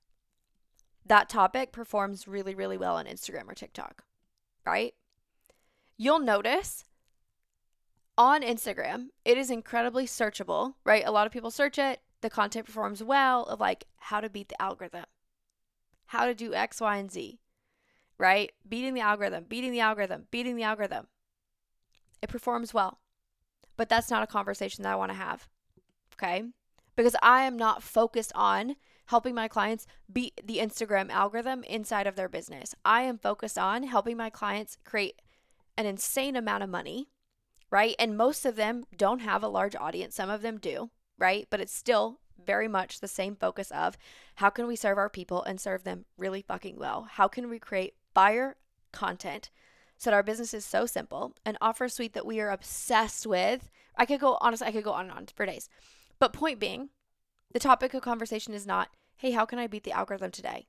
that 1.07 1.29
topic 1.29 1.71
performs 1.71 2.27
really, 2.27 2.55
really 2.57 2.77
well 2.77 2.97
on 2.97 3.07
Instagram 3.07 3.49
or 3.49 3.55
TikTok, 3.55 4.03
right? 4.65 4.95
You'll 5.97 6.19
notice 6.19 6.85
on 8.19 8.43
Instagram, 8.43 9.09
it 9.25 9.39
is 9.39 9.49
incredibly 9.49 10.07
searchable, 10.07 10.75
right? 10.85 11.05
A 11.07 11.13
lot 11.13 11.27
of 11.27 11.33
people 11.33 11.53
search 11.53 11.79
it. 11.79 12.01
The 12.21 12.31
content 12.31 12.67
performs 12.67 13.03
well 13.03 13.45
of 13.45 13.61
like 13.61 13.87
how 13.99 14.21
to 14.21 14.29
beat 14.29 14.49
the 14.49 14.61
algorithm, 14.61 15.05
how 16.07 16.27
to 16.27 16.35
do 16.35 16.53
X, 16.53 16.81
Y, 16.81 16.97
and 16.97 17.13
Z, 17.13 17.39
right? 18.19 18.51
Beating 18.69 18.95
the 18.95 19.01
algorithm, 19.01 19.45
beating 19.49 19.71
the 19.71 19.81
algorithm, 19.81 20.27
beating 20.33 20.57
the 20.57 20.65
algorithm. 20.65 21.07
It 22.21 22.29
performs 22.29 22.75
well. 22.75 22.99
But 23.77 23.89
that's 23.89 24.11
not 24.11 24.25
a 24.25 24.27
conversation 24.27 24.83
that 24.83 24.93
I 24.93 24.97
want 24.97 25.13
to 25.13 25.19
have 25.19 25.49
okay? 26.19 26.45
Because 26.97 27.17
I 27.23 27.43
am 27.43 27.57
not 27.57 27.83
focused 27.83 28.33
on 28.35 28.77
helping 29.07 29.35
my 29.35 29.49
clients 29.49 29.87
beat 30.13 30.41
the 30.45 30.59
Instagram 30.59 31.11
algorithm 31.11 31.63
inside 31.65 32.07
of 32.07 32.17
their 32.17 32.29
business. 32.29 32.75
I 32.85 33.03
am 33.03 33.19
focused 33.19 33.59
on 33.59 33.85
helping 33.85 34.17
my 34.17 34.31
clients 34.31 34.79
create 34.85 35.23
an 35.77 35.87
insane 35.87 36.37
amount 36.37 36.63
of 36.63 36.71
money, 36.71 37.09
right? 37.71 37.95
And 37.99 38.17
most 38.17 38.45
of 38.45 38.57
them 38.57 38.85
don't 38.97 39.21
have 39.21 39.43
a 39.43 39.49
large 39.49 39.77
audience, 39.77 40.15
some 40.15 40.31
of 40.31 40.43
them 40.43 40.59
do, 40.59 40.91
right? 41.19 41.47
But 41.51 41.61
it's 41.61 41.75
still 41.75 42.21
very 42.45 42.69
much 42.69 43.01
the 43.01 43.09
same 43.09 43.37
focus 43.37 43.71
of 43.71 43.97
how 44.37 44.51
can 44.51 44.67
we 44.67 44.77
serve 44.77 44.99
our 44.99 45.09
people 45.09 45.43
and 45.43 45.61
serve 45.61 45.85
them 45.85 46.05
really 46.19 46.43
fucking 46.43 46.77
well? 46.79 47.07
How 47.11 47.29
can 47.29 47.49
we 47.49 47.59
create 47.59 47.95
fire 48.15 48.57
content 48.93 49.51
so 49.99 50.11
that 50.11 50.15
our 50.15 50.23
business 50.23 50.53
is 50.53 50.65
so 50.65 50.85
simple, 50.87 51.35
an 51.45 51.57
offer 51.61 51.89
suite 51.89 52.13
that 52.15 52.27
we 52.27 52.41
are 52.41 52.51
obsessed 52.51 53.27
with? 53.27 53.71
I 53.97 54.05
could 54.05 54.21
go 54.21 54.37
honestly, 54.41 54.67
I 54.67 54.73
could 54.73 54.85
go 54.85 54.93
on 54.93 55.09
and 55.09 55.13
on 55.13 55.27
for 55.35 55.47
days. 55.47 55.69
But 56.19 56.33
point 56.33 56.59
being, 56.59 56.91
the 57.53 57.59
topic 57.59 57.95
of 57.95 58.03
conversation 58.03 58.55
is 58.55 58.67
not, 58.67 58.91
hey, 59.17 59.33
how 59.33 59.45
can 59.45 59.59
I 59.59 59.67
beat 59.67 59.85
the 59.85 59.93
algorithm 59.93 60.31
today? 60.31 60.67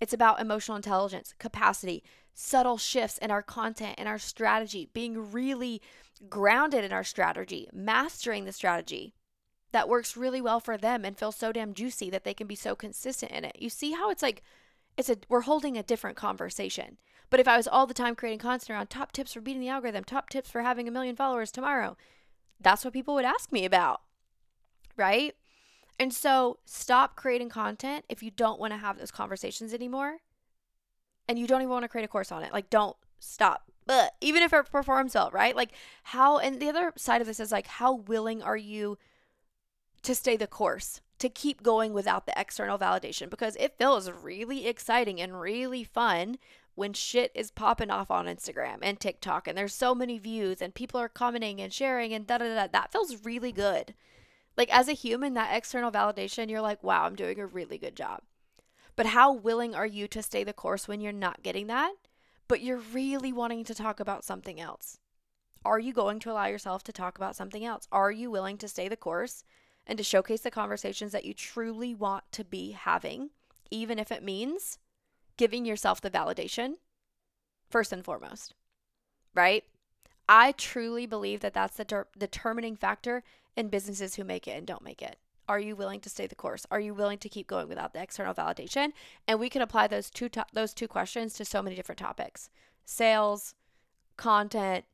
It's 0.00 0.12
about 0.12 0.40
emotional 0.40 0.76
intelligence, 0.76 1.34
capacity, 1.38 2.04
subtle 2.34 2.78
shifts 2.78 3.18
in 3.18 3.30
our 3.30 3.42
content 3.42 3.96
and 3.98 4.08
our 4.08 4.18
strategy, 4.18 4.88
being 4.92 5.32
really 5.32 5.82
grounded 6.28 6.84
in 6.84 6.92
our 6.92 7.04
strategy, 7.04 7.68
mastering 7.72 8.44
the 8.44 8.52
strategy 8.52 9.14
that 9.72 9.88
works 9.88 10.16
really 10.16 10.40
well 10.40 10.60
for 10.60 10.76
them 10.76 11.04
and 11.04 11.18
feels 11.18 11.36
so 11.36 11.52
damn 11.52 11.74
juicy 11.74 12.10
that 12.10 12.24
they 12.24 12.34
can 12.34 12.46
be 12.46 12.54
so 12.54 12.74
consistent 12.74 13.32
in 13.32 13.44
it. 13.44 13.56
You 13.58 13.68
see 13.68 13.92
how 13.92 14.10
it's 14.10 14.22
like 14.22 14.42
it's 14.96 15.10
a 15.10 15.16
we're 15.28 15.42
holding 15.42 15.76
a 15.76 15.82
different 15.82 16.16
conversation. 16.16 16.98
But 17.30 17.40
if 17.40 17.48
I 17.48 17.56
was 17.56 17.68
all 17.68 17.86
the 17.86 17.94
time 17.94 18.14
creating 18.14 18.38
content 18.38 18.70
around 18.70 18.88
top 18.88 19.12
tips 19.12 19.34
for 19.34 19.40
beating 19.40 19.60
the 19.60 19.68
algorithm, 19.68 20.04
top 20.04 20.30
tips 20.30 20.48
for 20.48 20.62
having 20.62 20.88
a 20.88 20.90
million 20.90 21.14
followers 21.14 21.50
tomorrow, 21.50 21.96
that's 22.58 22.84
what 22.84 22.94
people 22.94 23.14
would 23.14 23.26
ask 23.26 23.52
me 23.52 23.64
about 23.64 24.00
right? 24.98 25.34
And 25.98 26.12
so 26.12 26.58
stop 26.64 27.16
creating 27.16 27.48
content 27.48 28.04
if 28.08 28.22
you 28.22 28.30
don't 28.30 28.60
want 28.60 28.72
to 28.72 28.78
have 28.78 28.98
those 28.98 29.10
conversations 29.10 29.74
anymore 29.74 30.18
and 31.28 31.38
you 31.38 31.46
don't 31.46 31.60
even 31.60 31.70
want 31.70 31.84
to 31.84 31.88
create 31.88 32.04
a 32.04 32.08
course 32.08 32.32
on 32.32 32.42
it. 32.42 32.52
Like, 32.52 32.70
don't 32.70 32.96
stop. 33.18 33.64
But 33.86 34.14
even 34.20 34.42
if 34.42 34.52
it 34.52 34.70
performs 34.70 35.14
well, 35.14 35.30
right? 35.32 35.56
Like, 35.56 35.72
how, 36.04 36.38
and 36.38 36.60
the 36.60 36.68
other 36.68 36.92
side 36.96 37.20
of 37.20 37.26
this 37.26 37.40
is 37.40 37.50
like, 37.50 37.66
how 37.66 37.94
willing 37.94 38.42
are 38.42 38.56
you 38.56 38.98
to 40.02 40.14
stay 40.14 40.36
the 40.36 40.46
course, 40.46 41.00
to 41.18 41.28
keep 41.28 41.62
going 41.62 41.92
without 41.92 42.26
the 42.26 42.38
external 42.38 42.78
validation? 42.78 43.28
Because 43.28 43.56
it 43.56 43.78
feels 43.78 44.10
really 44.10 44.66
exciting 44.66 45.20
and 45.20 45.40
really 45.40 45.84
fun 45.84 46.38
when 46.74 46.92
shit 46.92 47.32
is 47.34 47.50
popping 47.50 47.90
off 47.90 48.10
on 48.10 48.26
Instagram 48.26 48.78
and 48.82 49.00
TikTok 49.00 49.48
and 49.48 49.58
there's 49.58 49.74
so 49.74 49.96
many 49.96 50.16
views 50.16 50.62
and 50.62 50.72
people 50.74 51.00
are 51.00 51.08
commenting 51.08 51.60
and 51.60 51.72
sharing 51.72 52.14
and 52.14 52.24
da 52.24 52.38
da 52.38 52.54
da. 52.54 52.68
That 52.70 52.92
feels 52.92 53.24
really 53.24 53.50
good. 53.50 53.94
Like 54.58 54.74
as 54.74 54.88
a 54.88 54.92
human, 54.92 55.34
that 55.34 55.56
external 55.56 55.92
validation, 55.92 56.50
you're 56.50 56.60
like, 56.60 56.82
wow, 56.82 57.04
I'm 57.04 57.14
doing 57.14 57.38
a 57.38 57.46
really 57.46 57.78
good 57.78 57.94
job. 57.94 58.22
But 58.96 59.06
how 59.06 59.32
willing 59.32 59.72
are 59.76 59.86
you 59.86 60.08
to 60.08 60.20
stay 60.20 60.42
the 60.42 60.52
course 60.52 60.88
when 60.88 61.00
you're 61.00 61.12
not 61.12 61.44
getting 61.44 61.68
that, 61.68 61.94
but 62.48 62.60
you're 62.60 62.82
really 62.92 63.32
wanting 63.32 63.62
to 63.64 63.74
talk 63.74 64.00
about 64.00 64.24
something 64.24 64.60
else? 64.60 64.98
Are 65.64 65.78
you 65.78 65.92
going 65.92 66.18
to 66.20 66.32
allow 66.32 66.46
yourself 66.46 66.82
to 66.84 66.92
talk 66.92 67.16
about 67.16 67.36
something 67.36 67.64
else? 67.64 67.86
Are 67.92 68.10
you 68.10 68.32
willing 68.32 68.58
to 68.58 68.66
stay 68.66 68.88
the 68.88 68.96
course 68.96 69.44
and 69.86 69.96
to 69.96 70.02
showcase 70.02 70.40
the 70.40 70.50
conversations 70.50 71.12
that 71.12 71.24
you 71.24 71.34
truly 71.34 71.94
want 71.94 72.24
to 72.32 72.44
be 72.44 72.72
having, 72.72 73.30
even 73.70 73.96
if 74.00 74.10
it 74.10 74.24
means 74.24 74.78
giving 75.36 75.64
yourself 75.64 76.00
the 76.00 76.10
validation 76.10 76.74
first 77.70 77.92
and 77.92 78.04
foremost? 78.04 78.54
Right? 79.34 79.62
I 80.28 80.52
truly 80.52 81.06
believe 81.06 81.40
that 81.40 81.54
that's 81.54 81.76
the 81.76 81.84
ter- 81.84 82.08
determining 82.18 82.74
factor 82.74 83.22
in 83.56 83.68
businesses 83.68 84.14
who 84.14 84.24
make 84.24 84.46
it 84.46 84.52
and 84.52 84.66
don't 84.66 84.84
make 84.84 85.02
it. 85.02 85.16
Are 85.48 85.58
you 85.58 85.74
willing 85.74 86.00
to 86.00 86.10
stay 86.10 86.26
the 86.26 86.34
course? 86.34 86.66
Are 86.70 86.80
you 86.80 86.92
willing 86.92 87.18
to 87.18 87.28
keep 87.28 87.46
going 87.46 87.68
without 87.68 87.94
the 87.94 88.02
external 88.02 88.34
validation? 88.34 88.92
And 89.26 89.40
we 89.40 89.48
can 89.48 89.62
apply 89.62 89.86
those 89.86 90.10
two 90.10 90.28
to- 90.30 90.46
those 90.52 90.74
two 90.74 90.88
questions 90.88 91.34
to 91.34 91.44
so 91.44 91.62
many 91.62 91.74
different 91.74 91.98
topics: 91.98 92.50
sales, 92.84 93.54
content, 94.16 94.84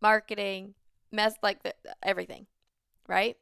marketing, 0.00 0.74
mess 1.10 1.34
like 1.42 1.62
the, 1.62 1.74
everything, 2.02 2.46
right? 3.08 3.36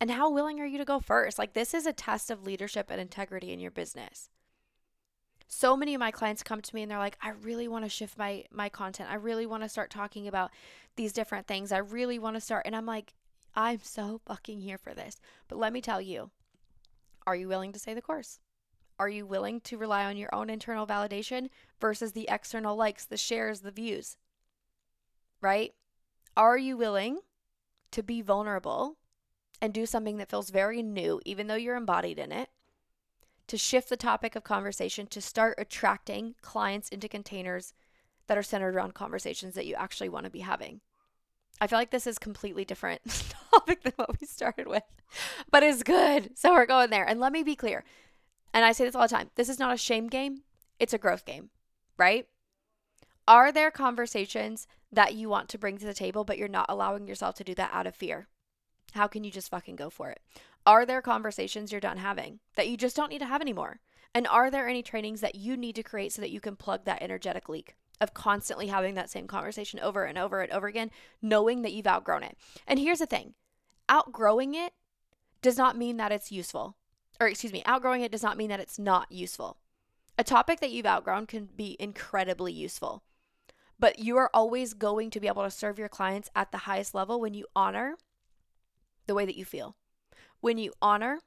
And 0.00 0.10
how 0.10 0.30
willing 0.30 0.60
are 0.60 0.66
you 0.66 0.78
to 0.78 0.84
go 0.84 1.00
first? 1.00 1.38
Like 1.38 1.54
this 1.54 1.74
is 1.74 1.86
a 1.86 1.92
test 1.92 2.30
of 2.30 2.44
leadership 2.44 2.88
and 2.90 3.00
integrity 3.00 3.52
in 3.52 3.58
your 3.58 3.70
business 3.70 4.28
so 5.48 5.76
many 5.76 5.94
of 5.94 5.98
my 5.98 6.10
clients 6.10 6.42
come 6.42 6.60
to 6.60 6.74
me 6.74 6.82
and 6.82 6.90
they're 6.90 6.98
like 6.98 7.16
i 7.22 7.30
really 7.30 7.66
want 7.66 7.84
to 7.84 7.88
shift 7.88 8.18
my 8.18 8.44
my 8.52 8.68
content 8.68 9.10
i 9.10 9.14
really 9.14 9.46
want 9.46 9.62
to 9.62 9.68
start 9.68 9.90
talking 9.90 10.28
about 10.28 10.50
these 10.96 11.12
different 11.12 11.46
things 11.46 11.72
i 11.72 11.78
really 11.78 12.18
want 12.18 12.36
to 12.36 12.40
start 12.40 12.62
and 12.66 12.76
i'm 12.76 12.86
like 12.86 13.14
i'm 13.54 13.80
so 13.82 14.20
fucking 14.26 14.60
here 14.60 14.78
for 14.78 14.94
this. 14.94 15.20
But 15.48 15.58
let 15.58 15.72
me 15.72 15.80
tell 15.80 16.00
you 16.00 16.30
are 17.26 17.36
you 17.36 17.48
willing 17.48 17.72
to 17.72 17.78
say 17.78 17.94
the 17.94 18.02
course? 18.02 18.40
Are 18.98 19.08
you 19.08 19.26
willing 19.26 19.60
to 19.60 19.78
rely 19.78 20.04
on 20.04 20.16
your 20.16 20.34
own 20.34 20.50
internal 20.50 20.86
validation 20.86 21.50
versus 21.80 22.12
the 22.12 22.26
external 22.28 22.74
likes 22.74 23.04
the 23.04 23.16
shares 23.16 23.60
the 23.60 23.70
views? 23.70 24.16
Right? 25.40 25.74
Are 26.36 26.58
you 26.58 26.76
willing 26.76 27.20
to 27.90 28.02
be 28.02 28.22
vulnerable 28.22 28.96
and 29.60 29.74
do 29.74 29.86
something 29.86 30.16
that 30.16 30.30
feels 30.30 30.50
very 30.50 30.82
new 30.82 31.20
even 31.24 31.46
though 31.46 31.54
you're 31.54 31.76
embodied 31.76 32.18
in 32.18 32.32
it 32.32 32.48
to 33.48 33.56
shift 33.56 33.88
the 33.88 33.96
topic 33.96 34.36
of 34.36 34.44
conversation 34.44 35.06
to 35.06 35.20
start 35.20 35.54
attracting 35.58 36.34
clients 36.42 36.88
into 36.90 37.08
containers 37.08 37.72
that 38.26 38.38
are 38.38 38.42
centered 38.42 38.74
around 38.74 38.94
conversations 38.94 39.54
that 39.54 39.66
you 39.66 39.74
actually 39.74 40.08
want 40.08 40.24
to 40.24 40.30
be 40.30 40.40
having. 40.40 40.80
I 41.60 41.66
feel 41.66 41.78
like 41.78 41.90
this 41.90 42.06
is 42.06 42.18
completely 42.18 42.64
different 42.64 43.00
topic 43.52 43.82
than 43.82 43.92
what 43.96 44.20
we 44.20 44.26
started 44.26 44.66
with, 44.66 44.84
but 45.50 45.62
it's 45.62 45.82
good. 45.82 46.30
So 46.36 46.52
we're 46.52 46.66
going 46.66 46.90
there. 46.90 47.04
And 47.04 47.20
let 47.20 47.32
me 47.32 47.42
be 47.42 47.56
clear. 47.56 47.84
And 48.54 48.64
I 48.64 48.72
say 48.72 48.84
this 48.84 48.94
all 48.94 49.02
the 49.02 49.08
time. 49.08 49.30
This 49.34 49.48
is 49.48 49.58
not 49.58 49.74
a 49.74 49.78
shame 49.78 50.08
game. 50.08 50.42
It's 50.78 50.94
a 50.94 50.98
growth 50.98 51.24
game, 51.24 51.50
right? 51.96 52.26
Are 53.26 53.52
there 53.52 53.70
conversations 53.70 54.66
that 54.90 55.14
you 55.14 55.28
want 55.28 55.48
to 55.50 55.58
bring 55.58 55.76
to 55.78 55.86
the 55.86 55.94
table, 55.94 56.24
but 56.24 56.38
you're 56.38 56.48
not 56.48 56.66
allowing 56.68 57.06
yourself 57.06 57.34
to 57.36 57.44
do 57.44 57.54
that 57.56 57.70
out 57.72 57.86
of 57.86 57.94
fear? 57.94 58.28
How 58.92 59.06
can 59.06 59.24
you 59.24 59.30
just 59.30 59.50
fucking 59.50 59.76
go 59.76 59.90
for 59.90 60.10
it? 60.10 60.20
Are 60.64 60.86
there 60.86 61.02
conversations 61.02 61.70
you're 61.72 61.80
done 61.80 61.98
having 61.98 62.40
that 62.56 62.68
you 62.68 62.76
just 62.76 62.96
don't 62.96 63.10
need 63.10 63.18
to 63.18 63.26
have 63.26 63.42
anymore? 63.42 63.80
And 64.14 64.26
are 64.26 64.50
there 64.50 64.68
any 64.68 64.82
trainings 64.82 65.20
that 65.20 65.34
you 65.34 65.56
need 65.56 65.74
to 65.76 65.82
create 65.82 66.12
so 66.12 66.22
that 66.22 66.30
you 66.30 66.40
can 66.40 66.56
plug 66.56 66.84
that 66.84 67.02
energetic 67.02 67.48
leak 67.48 67.76
of 68.00 68.14
constantly 68.14 68.68
having 68.68 68.94
that 68.94 69.10
same 69.10 69.26
conversation 69.26 69.80
over 69.80 70.04
and 70.04 70.18
over 70.18 70.40
and 70.40 70.52
over 70.52 70.66
again, 70.66 70.90
knowing 71.22 71.62
that 71.62 71.72
you've 71.72 71.86
outgrown 71.86 72.22
it? 72.22 72.36
And 72.66 72.78
here's 72.78 72.98
the 72.98 73.06
thing 73.06 73.34
outgrowing 73.88 74.54
it 74.54 74.72
does 75.40 75.56
not 75.56 75.76
mean 75.76 75.96
that 75.96 76.12
it's 76.12 76.32
useful. 76.32 76.76
Or, 77.20 77.26
excuse 77.26 77.52
me, 77.52 77.62
outgrowing 77.66 78.02
it 78.02 78.12
does 78.12 78.22
not 78.22 78.36
mean 78.36 78.48
that 78.50 78.60
it's 78.60 78.78
not 78.78 79.10
useful. 79.10 79.56
A 80.16 80.24
topic 80.24 80.60
that 80.60 80.70
you've 80.70 80.86
outgrown 80.86 81.26
can 81.26 81.48
be 81.56 81.76
incredibly 81.80 82.52
useful, 82.52 83.02
but 83.78 83.98
you 83.98 84.16
are 84.16 84.30
always 84.34 84.74
going 84.74 85.10
to 85.10 85.20
be 85.20 85.28
able 85.28 85.44
to 85.44 85.50
serve 85.50 85.78
your 85.78 85.88
clients 85.88 86.30
at 86.34 86.52
the 86.52 86.58
highest 86.58 86.94
level 86.94 87.20
when 87.20 87.34
you 87.34 87.46
honor 87.56 87.96
the 89.06 89.14
way 89.14 89.24
that 89.24 89.36
you 89.36 89.44
feel 89.44 89.74
when 90.40 90.58
you 90.58 90.72
honor 90.80 91.18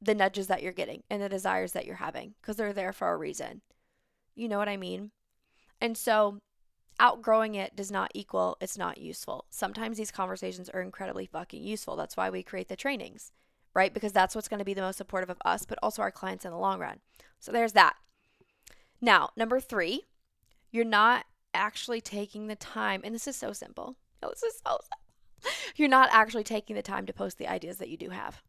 the 0.00 0.14
nudges 0.14 0.46
that 0.46 0.62
you're 0.62 0.72
getting 0.72 1.02
and 1.10 1.22
the 1.22 1.28
desires 1.28 1.72
that 1.72 1.86
you're 1.86 1.96
having 1.96 2.34
because 2.40 2.56
they're 2.56 2.72
there 2.72 2.92
for 2.92 3.12
a 3.12 3.16
reason. 3.16 3.60
You 4.34 4.48
know 4.48 4.58
what 4.58 4.68
I 4.68 4.76
mean? 4.76 5.10
And 5.80 5.96
so 5.96 6.38
outgrowing 6.98 7.54
it 7.54 7.74
does 7.74 7.90
not 7.90 8.10
equal 8.14 8.56
it's 8.60 8.76
not 8.76 8.98
useful. 8.98 9.46
Sometimes 9.50 9.96
these 9.96 10.10
conversations 10.10 10.68
are 10.68 10.82
incredibly 10.82 11.26
fucking 11.26 11.64
useful. 11.64 11.96
That's 11.96 12.16
why 12.16 12.30
we 12.30 12.42
create 12.42 12.68
the 12.68 12.76
trainings, 12.76 13.32
right? 13.74 13.92
Because 13.92 14.12
that's 14.12 14.34
what's 14.34 14.48
going 14.48 14.58
to 14.58 14.64
be 14.64 14.74
the 14.74 14.82
most 14.82 14.98
supportive 14.98 15.30
of 15.30 15.38
us, 15.44 15.64
but 15.64 15.78
also 15.82 16.02
our 16.02 16.10
clients 16.10 16.44
in 16.44 16.50
the 16.50 16.58
long 16.58 16.78
run. 16.78 17.00
So 17.38 17.52
there's 17.52 17.72
that. 17.72 17.96
Now, 19.00 19.30
number 19.36 19.60
three, 19.60 20.04
you're 20.70 20.84
not 20.84 21.24
actually 21.54 22.00
taking 22.00 22.46
the 22.46 22.56
time, 22.56 23.00
and 23.02 23.14
this 23.14 23.26
is 23.26 23.36
so 23.36 23.52
simple. 23.52 23.96
Oh, 24.22 24.28
this 24.30 24.42
is 24.42 24.60
so 24.64 24.78
simple. 24.82 25.56
You're 25.74 25.88
not 25.88 26.10
actually 26.12 26.44
taking 26.44 26.76
the 26.76 26.82
time 26.82 27.06
to 27.06 27.14
post 27.14 27.38
the 27.38 27.48
ideas 27.48 27.78
that 27.78 27.88
you 27.88 27.96
do 27.96 28.10
have. 28.10 28.42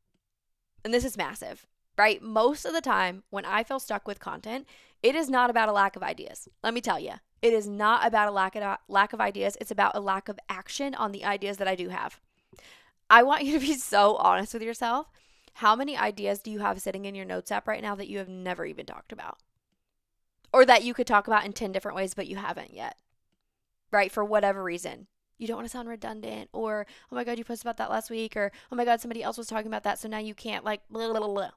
And 0.84 0.94
this 0.94 1.06
is 1.06 1.16
massive, 1.16 1.66
right? 2.02 2.24
Most 2.24 2.66
of 2.66 2.74
the 2.74 2.82
time, 2.82 3.22
when 3.30 3.46
I 3.46 3.64
feel 3.64 3.80
stuck 3.80 4.08
with 4.08 4.20
content, 4.20 4.66
it 5.04 5.14
is 5.14 5.30
not 5.30 5.52
about 5.52 5.70
a 5.70 5.72
lack 5.72 5.96
of 5.96 6.02
ideas. 6.02 6.50
Let 6.64 6.74
me 6.74 6.82
tell 6.82 7.00
you, 7.00 7.14
it 7.44 7.54
is 7.54 7.68
not 7.68 8.08
about 8.08 8.28
a 8.28 8.32
lack 8.32 8.56
of 8.56 8.64
uh, 8.64 8.78
lack 8.88 9.14
of 9.14 9.22
ideas. 9.22 9.56
It's 9.62 9.70
about 9.70 9.96
a 9.96 10.00
lack 10.00 10.28
of 10.28 10.40
action 10.50 10.96
on 10.96 11.12
the 11.12 11.24
ideas 11.24 11.58
that 11.58 11.68
I 11.68 11.76
do 11.76 11.90
have. 11.90 12.20
I 13.08 13.22
want 13.22 13.44
you 13.46 13.60
to 13.60 13.64
be 13.64 13.76
so 13.76 14.16
honest 14.16 14.52
with 14.52 14.64
yourself. 14.64 15.12
How 15.54 15.76
many 15.76 15.96
ideas 15.96 16.40
do 16.40 16.50
you 16.50 16.58
have 16.58 16.82
sitting 16.82 17.06
in 17.06 17.14
your 17.14 17.26
notes 17.26 17.52
app 17.52 17.68
right 17.68 17.84
now 17.84 17.94
that 17.94 18.08
you 18.08 18.18
have 18.18 18.30
never 18.30 18.66
even 18.66 18.88
talked 18.88 19.12
about? 19.12 19.38
Or 20.52 20.66
that 20.66 20.84
you 20.84 20.96
could 20.96 21.06
talk 21.06 21.28
about 21.28 21.46
in 21.46 21.54
10 21.54 21.72
different 21.72 21.96
ways, 21.96 22.16
but 22.16 22.26
you 22.26 22.38
haven't 22.38 22.74
yet? 22.74 22.98
Right? 23.92 24.12
For 24.12 24.26
whatever 24.26 24.64
reason. 24.64 25.06
You 25.38 25.46
don't 25.46 25.58
want 25.58 25.68
to 25.68 25.72
sound 25.72 25.88
redundant, 25.88 26.50
or, 26.52 26.88
oh 27.12 27.16
my 27.16 27.24
God, 27.24 27.38
you 27.38 27.44
posted 27.44 27.66
about 27.66 27.78
that 27.78 27.92
last 27.92 28.10
week, 28.10 28.36
or, 28.36 28.52
oh 28.72 28.76
my 28.76 28.86
God, 28.86 29.02
somebody 29.02 29.22
else 29.22 29.38
was 29.38 29.48
talking 29.48 29.68
about 29.68 29.84
that, 29.84 30.00
so 30.00 30.08
now 30.08 30.20
you 30.20 30.34
can't, 30.34 30.66
like, 30.66 30.82
blah, 30.90 31.12
blah, 31.12 31.20
blah. 31.20 31.50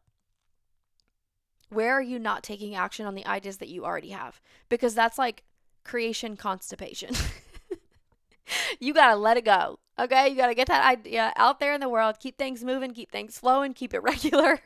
Where 1.70 1.92
are 1.92 2.02
you 2.02 2.18
not 2.18 2.42
taking 2.42 2.74
action 2.74 3.06
on 3.06 3.14
the 3.14 3.26
ideas 3.26 3.58
that 3.58 3.68
you 3.68 3.84
already 3.84 4.10
have? 4.10 4.40
Because 4.68 4.94
that's 4.94 5.18
like 5.18 5.44
creation 5.84 6.36
constipation. 6.36 7.14
you 8.80 8.94
got 8.94 9.10
to 9.10 9.16
let 9.16 9.36
it 9.36 9.44
go. 9.44 9.78
Okay? 9.98 10.28
You 10.28 10.36
got 10.36 10.48
to 10.48 10.54
get 10.54 10.68
that 10.68 10.86
idea 10.86 11.32
out 11.36 11.60
there 11.60 11.74
in 11.74 11.80
the 11.80 11.88
world, 11.88 12.20
keep 12.20 12.36
things 12.36 12.64
moving, 12.64 12.92
keep 12.92 13.10
things 13.10 13.38
flowing, 13.38 13.74
keep 13.74 13.94
it 13.94 13.98
regular. 14.02 14.60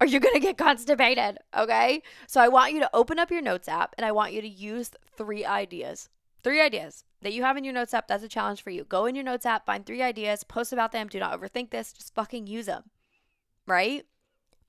or 0.00 0.06
you're 0.06 0.20
going 0.20 0.34
to 0.34 0.40
get 0.40 0.58
constipated. 0.58 1.38
Okay? 1.56 2.02
So 2.26 2.40
I 2.40 2.48
want 2.48 2.72
you 2.72 2.80
to 2.80 2.90
open 2.92 3.18
up 3.18 3.30
your 3.30 3.42
notes 3.42 3.68
app 3.68 3.94
and 3.96 4.04
I 4.04 4.12
want 4.12 4.32
you 4.32 4.40
to 4.40 4.48
use 4.48 4.90
three 5.16 5.44
ideas. 5.44 6.08
Three 6.42 6.60
ideas 6.60 7.04
that 7.22 7.32
you 7.32 7.42
have 7.42 7.56
in 7.56 7.64
your 7.64 7.74
notes 7.74 7.94
app. 7.94 8.06
That's 8.06 8.22
a 8.22 8.28
challenge 8.28 8.62
for 8.62 8.70
you. 8.70 8.84
Go 8.84 9.06
in 9.06 9.14
your 9.14 9.24
notes 9.24 9.46
app, 9.46 9.66
find 9.66 9.84
three 9.84 10.02
ideas, 10.02 10.44
post 10.44 10.72
about 10.72 10.92
them. 10.92 11.08
Do 11.08 11.18
not 11.18 11.38
overthink 11.38 11.70
this. 11.70 11.92
Just 11.92 12.14
fucking 12.14 12.46
use 12.46 12.66
them. 12.66 12.84
Right? 13.66 14.04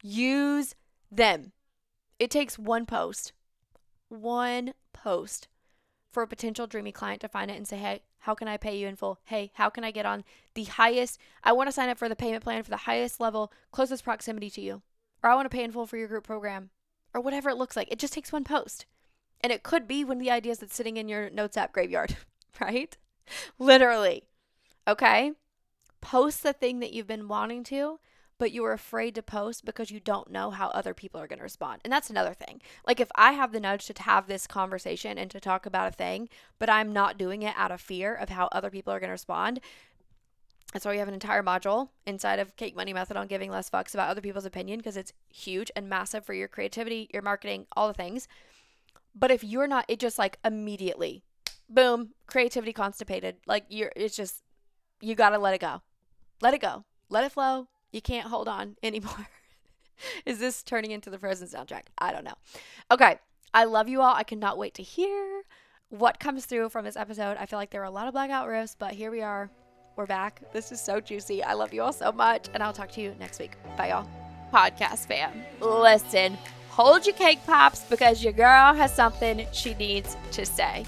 Use 0.08 0.74
them. 1.12 1.52
It 2.18 2.32
takes 2.32 2.58
one 2.58 2.86
post 2.86 3.34
one 4.10 4.74
post 4.94 5.48
for 6.12 6.24
a 6.24 6.28
potential 6.28 6.66
dreamy 6.66 6.92
client 6.92 7.22
to 7.22 7.28
find 7.28 7.52
it 7.52 7.58
and 7.58 7.68
say, 7.68 7.78
hey, 7.78 8.02
how 8.20 8.34
can 8.34 8.48
I 8.48 8.58
pay 8.58 8.78
you 8.78 8.88
in 8.88 8.96
full? 8.96 9.20
Hey, 9.26 9.52
how 9.56 9.70
can 9.70 9.84
I 9.84 9.92
get 9.92 10.06
on 10.06 10.24
the 10.54 10.64
highest? 10.64 11.20
I 11.44 11.52
want 11.52 11.68
to 11.68 11.74
sign 11.74 11.90
up 11.90 11.98
for 11.98 12.10
the 12.10 12.16
payment 12.16 12.44
plan 12.44 12.64
for 12.64 12.70
the 12.70 12.78
highest 12.78 13.20
level, 13.20 13.52
closest 13.72 14.04
proximity 14.04 14.50
to 14.52 14.62
you. 14.62 14.82
Or 15.22 15.30
I 15.30 15.36
want 15.36 15.46
to 15.50 15.56
pay 15.56 15.64
in 15.64 15.72
full 15.72 15.86
for 15.86 15.98
your 15.98 16.08
group 16.08 16.26
program. 16.26 16.70
Or 17.14 17.22
whatever 17.22 17.50
it 17.50 17.58
looks 17.58 17.76
like. 17.76 17.92
It 17.92 18.00
just 18.00 18.14
takes 18.14 18.32
one 18.32 18.44
post. 18.44 18.86
And 19.42 19.52
it 19.52 19.64
could 19.64 19.88
be 19.88 20.04
one 20.04 20.18
of 20.18 20.24
the 20.24 20.32
ideas 20.32 20.60
that's 20.60 20.76
sitting 20.76 20.98
in 20.98 21.10
your 21.10 21.30
notes 21.30 21.58
app 21.58 21.74
graveyard, 21.74 22.16
right? 22.62 22.96
Literally. 23.60 24.24
Okay? 24.88 25.34
Post 26.02 26.44
the 26.44 26.54
thing 26.54 26.80
that 26.80 26.94
you've 26.94 27.08
been 27.08 27.28
wanting 27.28 27.64
to 27.66 28.00
but 28.40 28.52
you 28.52 28.64
are 28.66 28.74
afraid 28.74 29.16
to 29.16 29.24
post 29.24 29.66
because 29.66 29.92
you 29.92 30.00
don't 30.00 30.30
know 30.30 30.52
how 30.52 30.68
other 30.70 30.94
people 30.94 31.20
are 31.20 31.28
going 31.28 31.40
to 31.40 31.44
respond. 31.44 31.82
And 31.84 31.92
that's 31.92 32.10
another 32.10 32.34
thing. 32.34 32.62
Like 32.86 33.00
if 33.00 33.10
I 33.16 33.32
have 33.32 33.52
the 33.52 33.60
nudge 33.60 33.86
to 33.88 34.04
have 34.04 34.28
this 34.28 34.48
conversation 34.48 35.18
and 35.18 35.32
to 35.32 35.40
talk 35.40 35.66
about 35.66 35.88
a 35.88 35.96
thing, 35.96 36.30
but 36.60 36.70
I'm 36.70 36.94
not 36.94 37.18
doing 37.18 37.42
it 37.42 37.56
out 37.58 37.72
of 37.72 37.82
fear 37.82 38.14
of 38.14 38.30
how 38.30 38.50
other 38.52 38.70
people 38.70 38.94
are 38.94 39.00
going 39.00 39.10
to 39.10 39.14
respond, 39.14 39.60
that's 40.74 40.86
why 40.86 40.92
we 40.92 40.98
have 40.98 41.08
an 41.08 41.14
entire 41.14 41.42
module 41.42 41.90
inside 42.06 42.40
of 42.40 42.56
Cake 42.58 42.76
Money 42.76 42.94
Method 42.94 43.18
on 43.18 43.28
giving 43.28 43.50
less 43.50 43.70
fucks 43.70 43.94
about 43.94 44.10
other 44.10 44.22
people's 44.22 44.46
opinion 44.46 44.80
because 44.80 44.98
it's 44.98 45.14
huge 45.34 45.72
and 45.76 45.90
massive 45.90 46.26
for 46.26 46.34
your 46.34 46.50
creativity, 46.50 47.10
your 47.14 47.22
marketing, 47.22 47.66
all 47.76 47.88
the 47.88 47.94
things. 47.94 48.28
But 49.16 49.32
if 49.32 49.44
you're 49.44 49.68
not, 49.68 49.86
it 49.88 50.00
just 50.00 50.20
like 50.20 50.38
immediately, 50.44 51.24
boom, 51.70 52.10
creativity 52.28 52.74
constipated. 52.74 53.38
Like 53.48 53.66
you're, 53.70 53.92
it's 53.96 54.16
just, 54.16 54.44
you 55.02 55.16
got 55.16 55.30
to 55.30 55.40
let 55.40 55.56
it 55.56 55.62
go. 55.62 55.82
Let 56.42 56.54
it 56.54 56.62
go. 56.62 56.84
Let 57.10 57.24
it 57.24 57.32
flow 57.32 57.70
you 57.92 58.02
can't 58.02 58.28
hold 58.28 58.48
on 58.48 58.76
anymore. 58.84 59.28
Is 60.26 60.40
this 60.40 60.62
turning 60.62 60.92
into 60.92 61.10
the 61.10 61.18
Frozen 61.18 61.48
soundtrack? 61.48 61.84
I 61.98 62.12
don't 62.12 62.24
know. 62.24 62.36
Okay. 62.92 63.18
I 63.54 63.64
love 63.64 63.88
you 63.88 64.02
all. 64.02 64.14
I 64.14 64.24
cannot 64.24 64.58
wait 64.58 64.76
to 64.76 64.84
hear 64.84 65.42
what 65.90 66.20
comes 66.20 66.46
through 66.46 66.70
from 66.70 66.86
this 66.86 66.98
episode. 66.98 67.38
I 67.40 67.46
feel 67.46 67.58
like 67.58 67.72
there 67.72 67.82
were 67.82 67.88
a 67.88 67.92
lot 67.92 68.08
of 68.08 68.14
blackout 68.14 68.48
riffs, 68.48 68.76
but 68.78 68.92
here 68.92 69.10
we 69.10 69.22
are. 69.22 69.50
We're 69.96 70.06
back. 70.06 70.42
This 70.54 70.72
is 70.72 70.80
so 70.80 71.00
juicy. 71.00 71.44
I 71.44 71.54
love 71.54 71.74
you 71.74 71.82
all 71.82 71.94
so 71.94 72.12
much. 72.12 72.48
And 72.54 72.62
I'll 72.62 72.74
talk 72.74 72.92
to 72.92 73.02
you 73.02 73.16
next 73.20 73.40
week. 73.40 73.54
Bye, 73.78 73.90
y'all. 73.90 74.08
Podcast 74.54 75.08
fam. 75.08 75.42
Listen, 75.60 76.38
hold 76.70 77.08
your 77.08 77.16
cake 77.16 77.40
pops 77.46 77.84
because 77.86 78.24
your 78.24 78.34
girl 78.34 78.74
has 78.74 78.94
something 78.94 79.48
she 79.52 79.74
needs 79.74 80.16
to 80.34 80.46
say. 80.46 80.86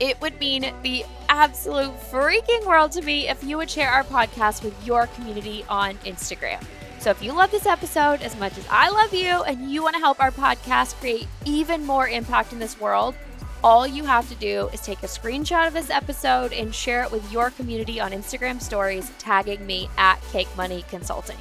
It 0.00 0.20
would 0.20 0.38
mean 0.40 0.72
the 0.82 1.04
absolute 1.28 1.94
freaking 2.10 2.66
world 2.66 2.92
to 2.92 3.02
me 3.02 3.28
if 3.28 3.42
you 3.44 3.56
would 3.56 3.70
share 3.70 3.90
our 3.90 4.04
podcast 4.04 4.62
with 4.62 4.74
your 4.86 5.06
community 5.08 5.64
on 5.68 5.94
Instagram. 5.98 6.64
So 6.98 7.10
if 7.10 7.22
you 7.22 7.32
love 7.32 7.50
this 7.50 7.66
episode 7.66 8.22
as 8.22 8.36
much 8.38 8.56
as 8.56 8.66
I 8.70 8.88
love 8.88 9.12
you 9.12 9.42
and 9.42 9.70
you 9.70 9.82
want 9.82 9.94
to 9.94 10.00
help 10.00 10.20
our 10.20 10.30
podcast 10.30 10.94
create 10.94 11.28
even 11.44 11.84
more 11.84 12.08
impact 12.08 12.52
in 12.52 12.58
this 12.58 12.80
world, 12.80 13.14
all 13.62 13.86
you 13.86 14.04
have 14.04 14.28
to 14.28 14.34
do 14.36 14.68
is 14.72 14.80
take 14.80 15.02
a 15.02 15.06
screenshot 15.06 15.66
of 15.66 15.72
this 15.74 15.90
episode 15.90 16.52
and 16.52 16.74
share 16.74 17.02
it 17.02 17.12
with 17.12 17.30
your 17.32 17.50
community 17.50 18.00
on 18.00 18.12
Instagram 18.12 18.60
stories, 18.60 19.10
tagging 19.18 19.66
me 19.66 19.88
at 19.96 20.20
Cake 20.32 20.48
Money 20.56 20.84
Consulting. 20.90 21.38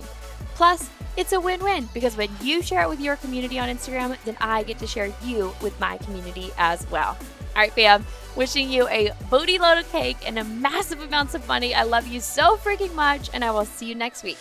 Plus, 0.56 0.89
it's 1.18 1.34
a 1.34 1.39
win 1.39 1.63
win 1.63 1.89
because 1.94 2.16
when 2.16 2.30
you 2.42 2.62
share 2.62 2.84
it 2.84 2.89
with 2.89 3.02
your 3.02 3.16
community 3.18 3.60
on 3.60 3.70
Instagram, 3.70 4.18
then 4.26 4.38
I 4.39 4.63
get 4.63 4.80
to 4.80 4.88
share 4.88 5.12
you 5.24 5.54
with 5.62 5.78
my 5.80 5.98
community 5.98 6.52
as 6.58 6.89
well. 6.89 7.18
All 7.56 7.62
right, 7.62 7.72
fam. 7.72 8.06
Wishing 8.36 8.70
you 8.70 8.88
a 8.88 9.12
booty 9.30 9.60
load 9.60 9.78
of 9.78 9.92
cake 9.92 10.18
and 10.26 10.39
a 10.39 10.44
massive 10.44 11.02
amounts 11.02 11.36
of 11.36 11.48
money. 11.48 11.76
I 11.76 11.84
love 11.84 12.08
you 12.08 12.20
so 12.20 12.58
freaking 12.58 12.94
much, 12.96 13.30
and 13.34 13.44
I 13.44 13.52
will 13.52 13.66
see 13.66 13.86
you 13.86 13.96
next 13.96 14.24
week. 14.24 14.39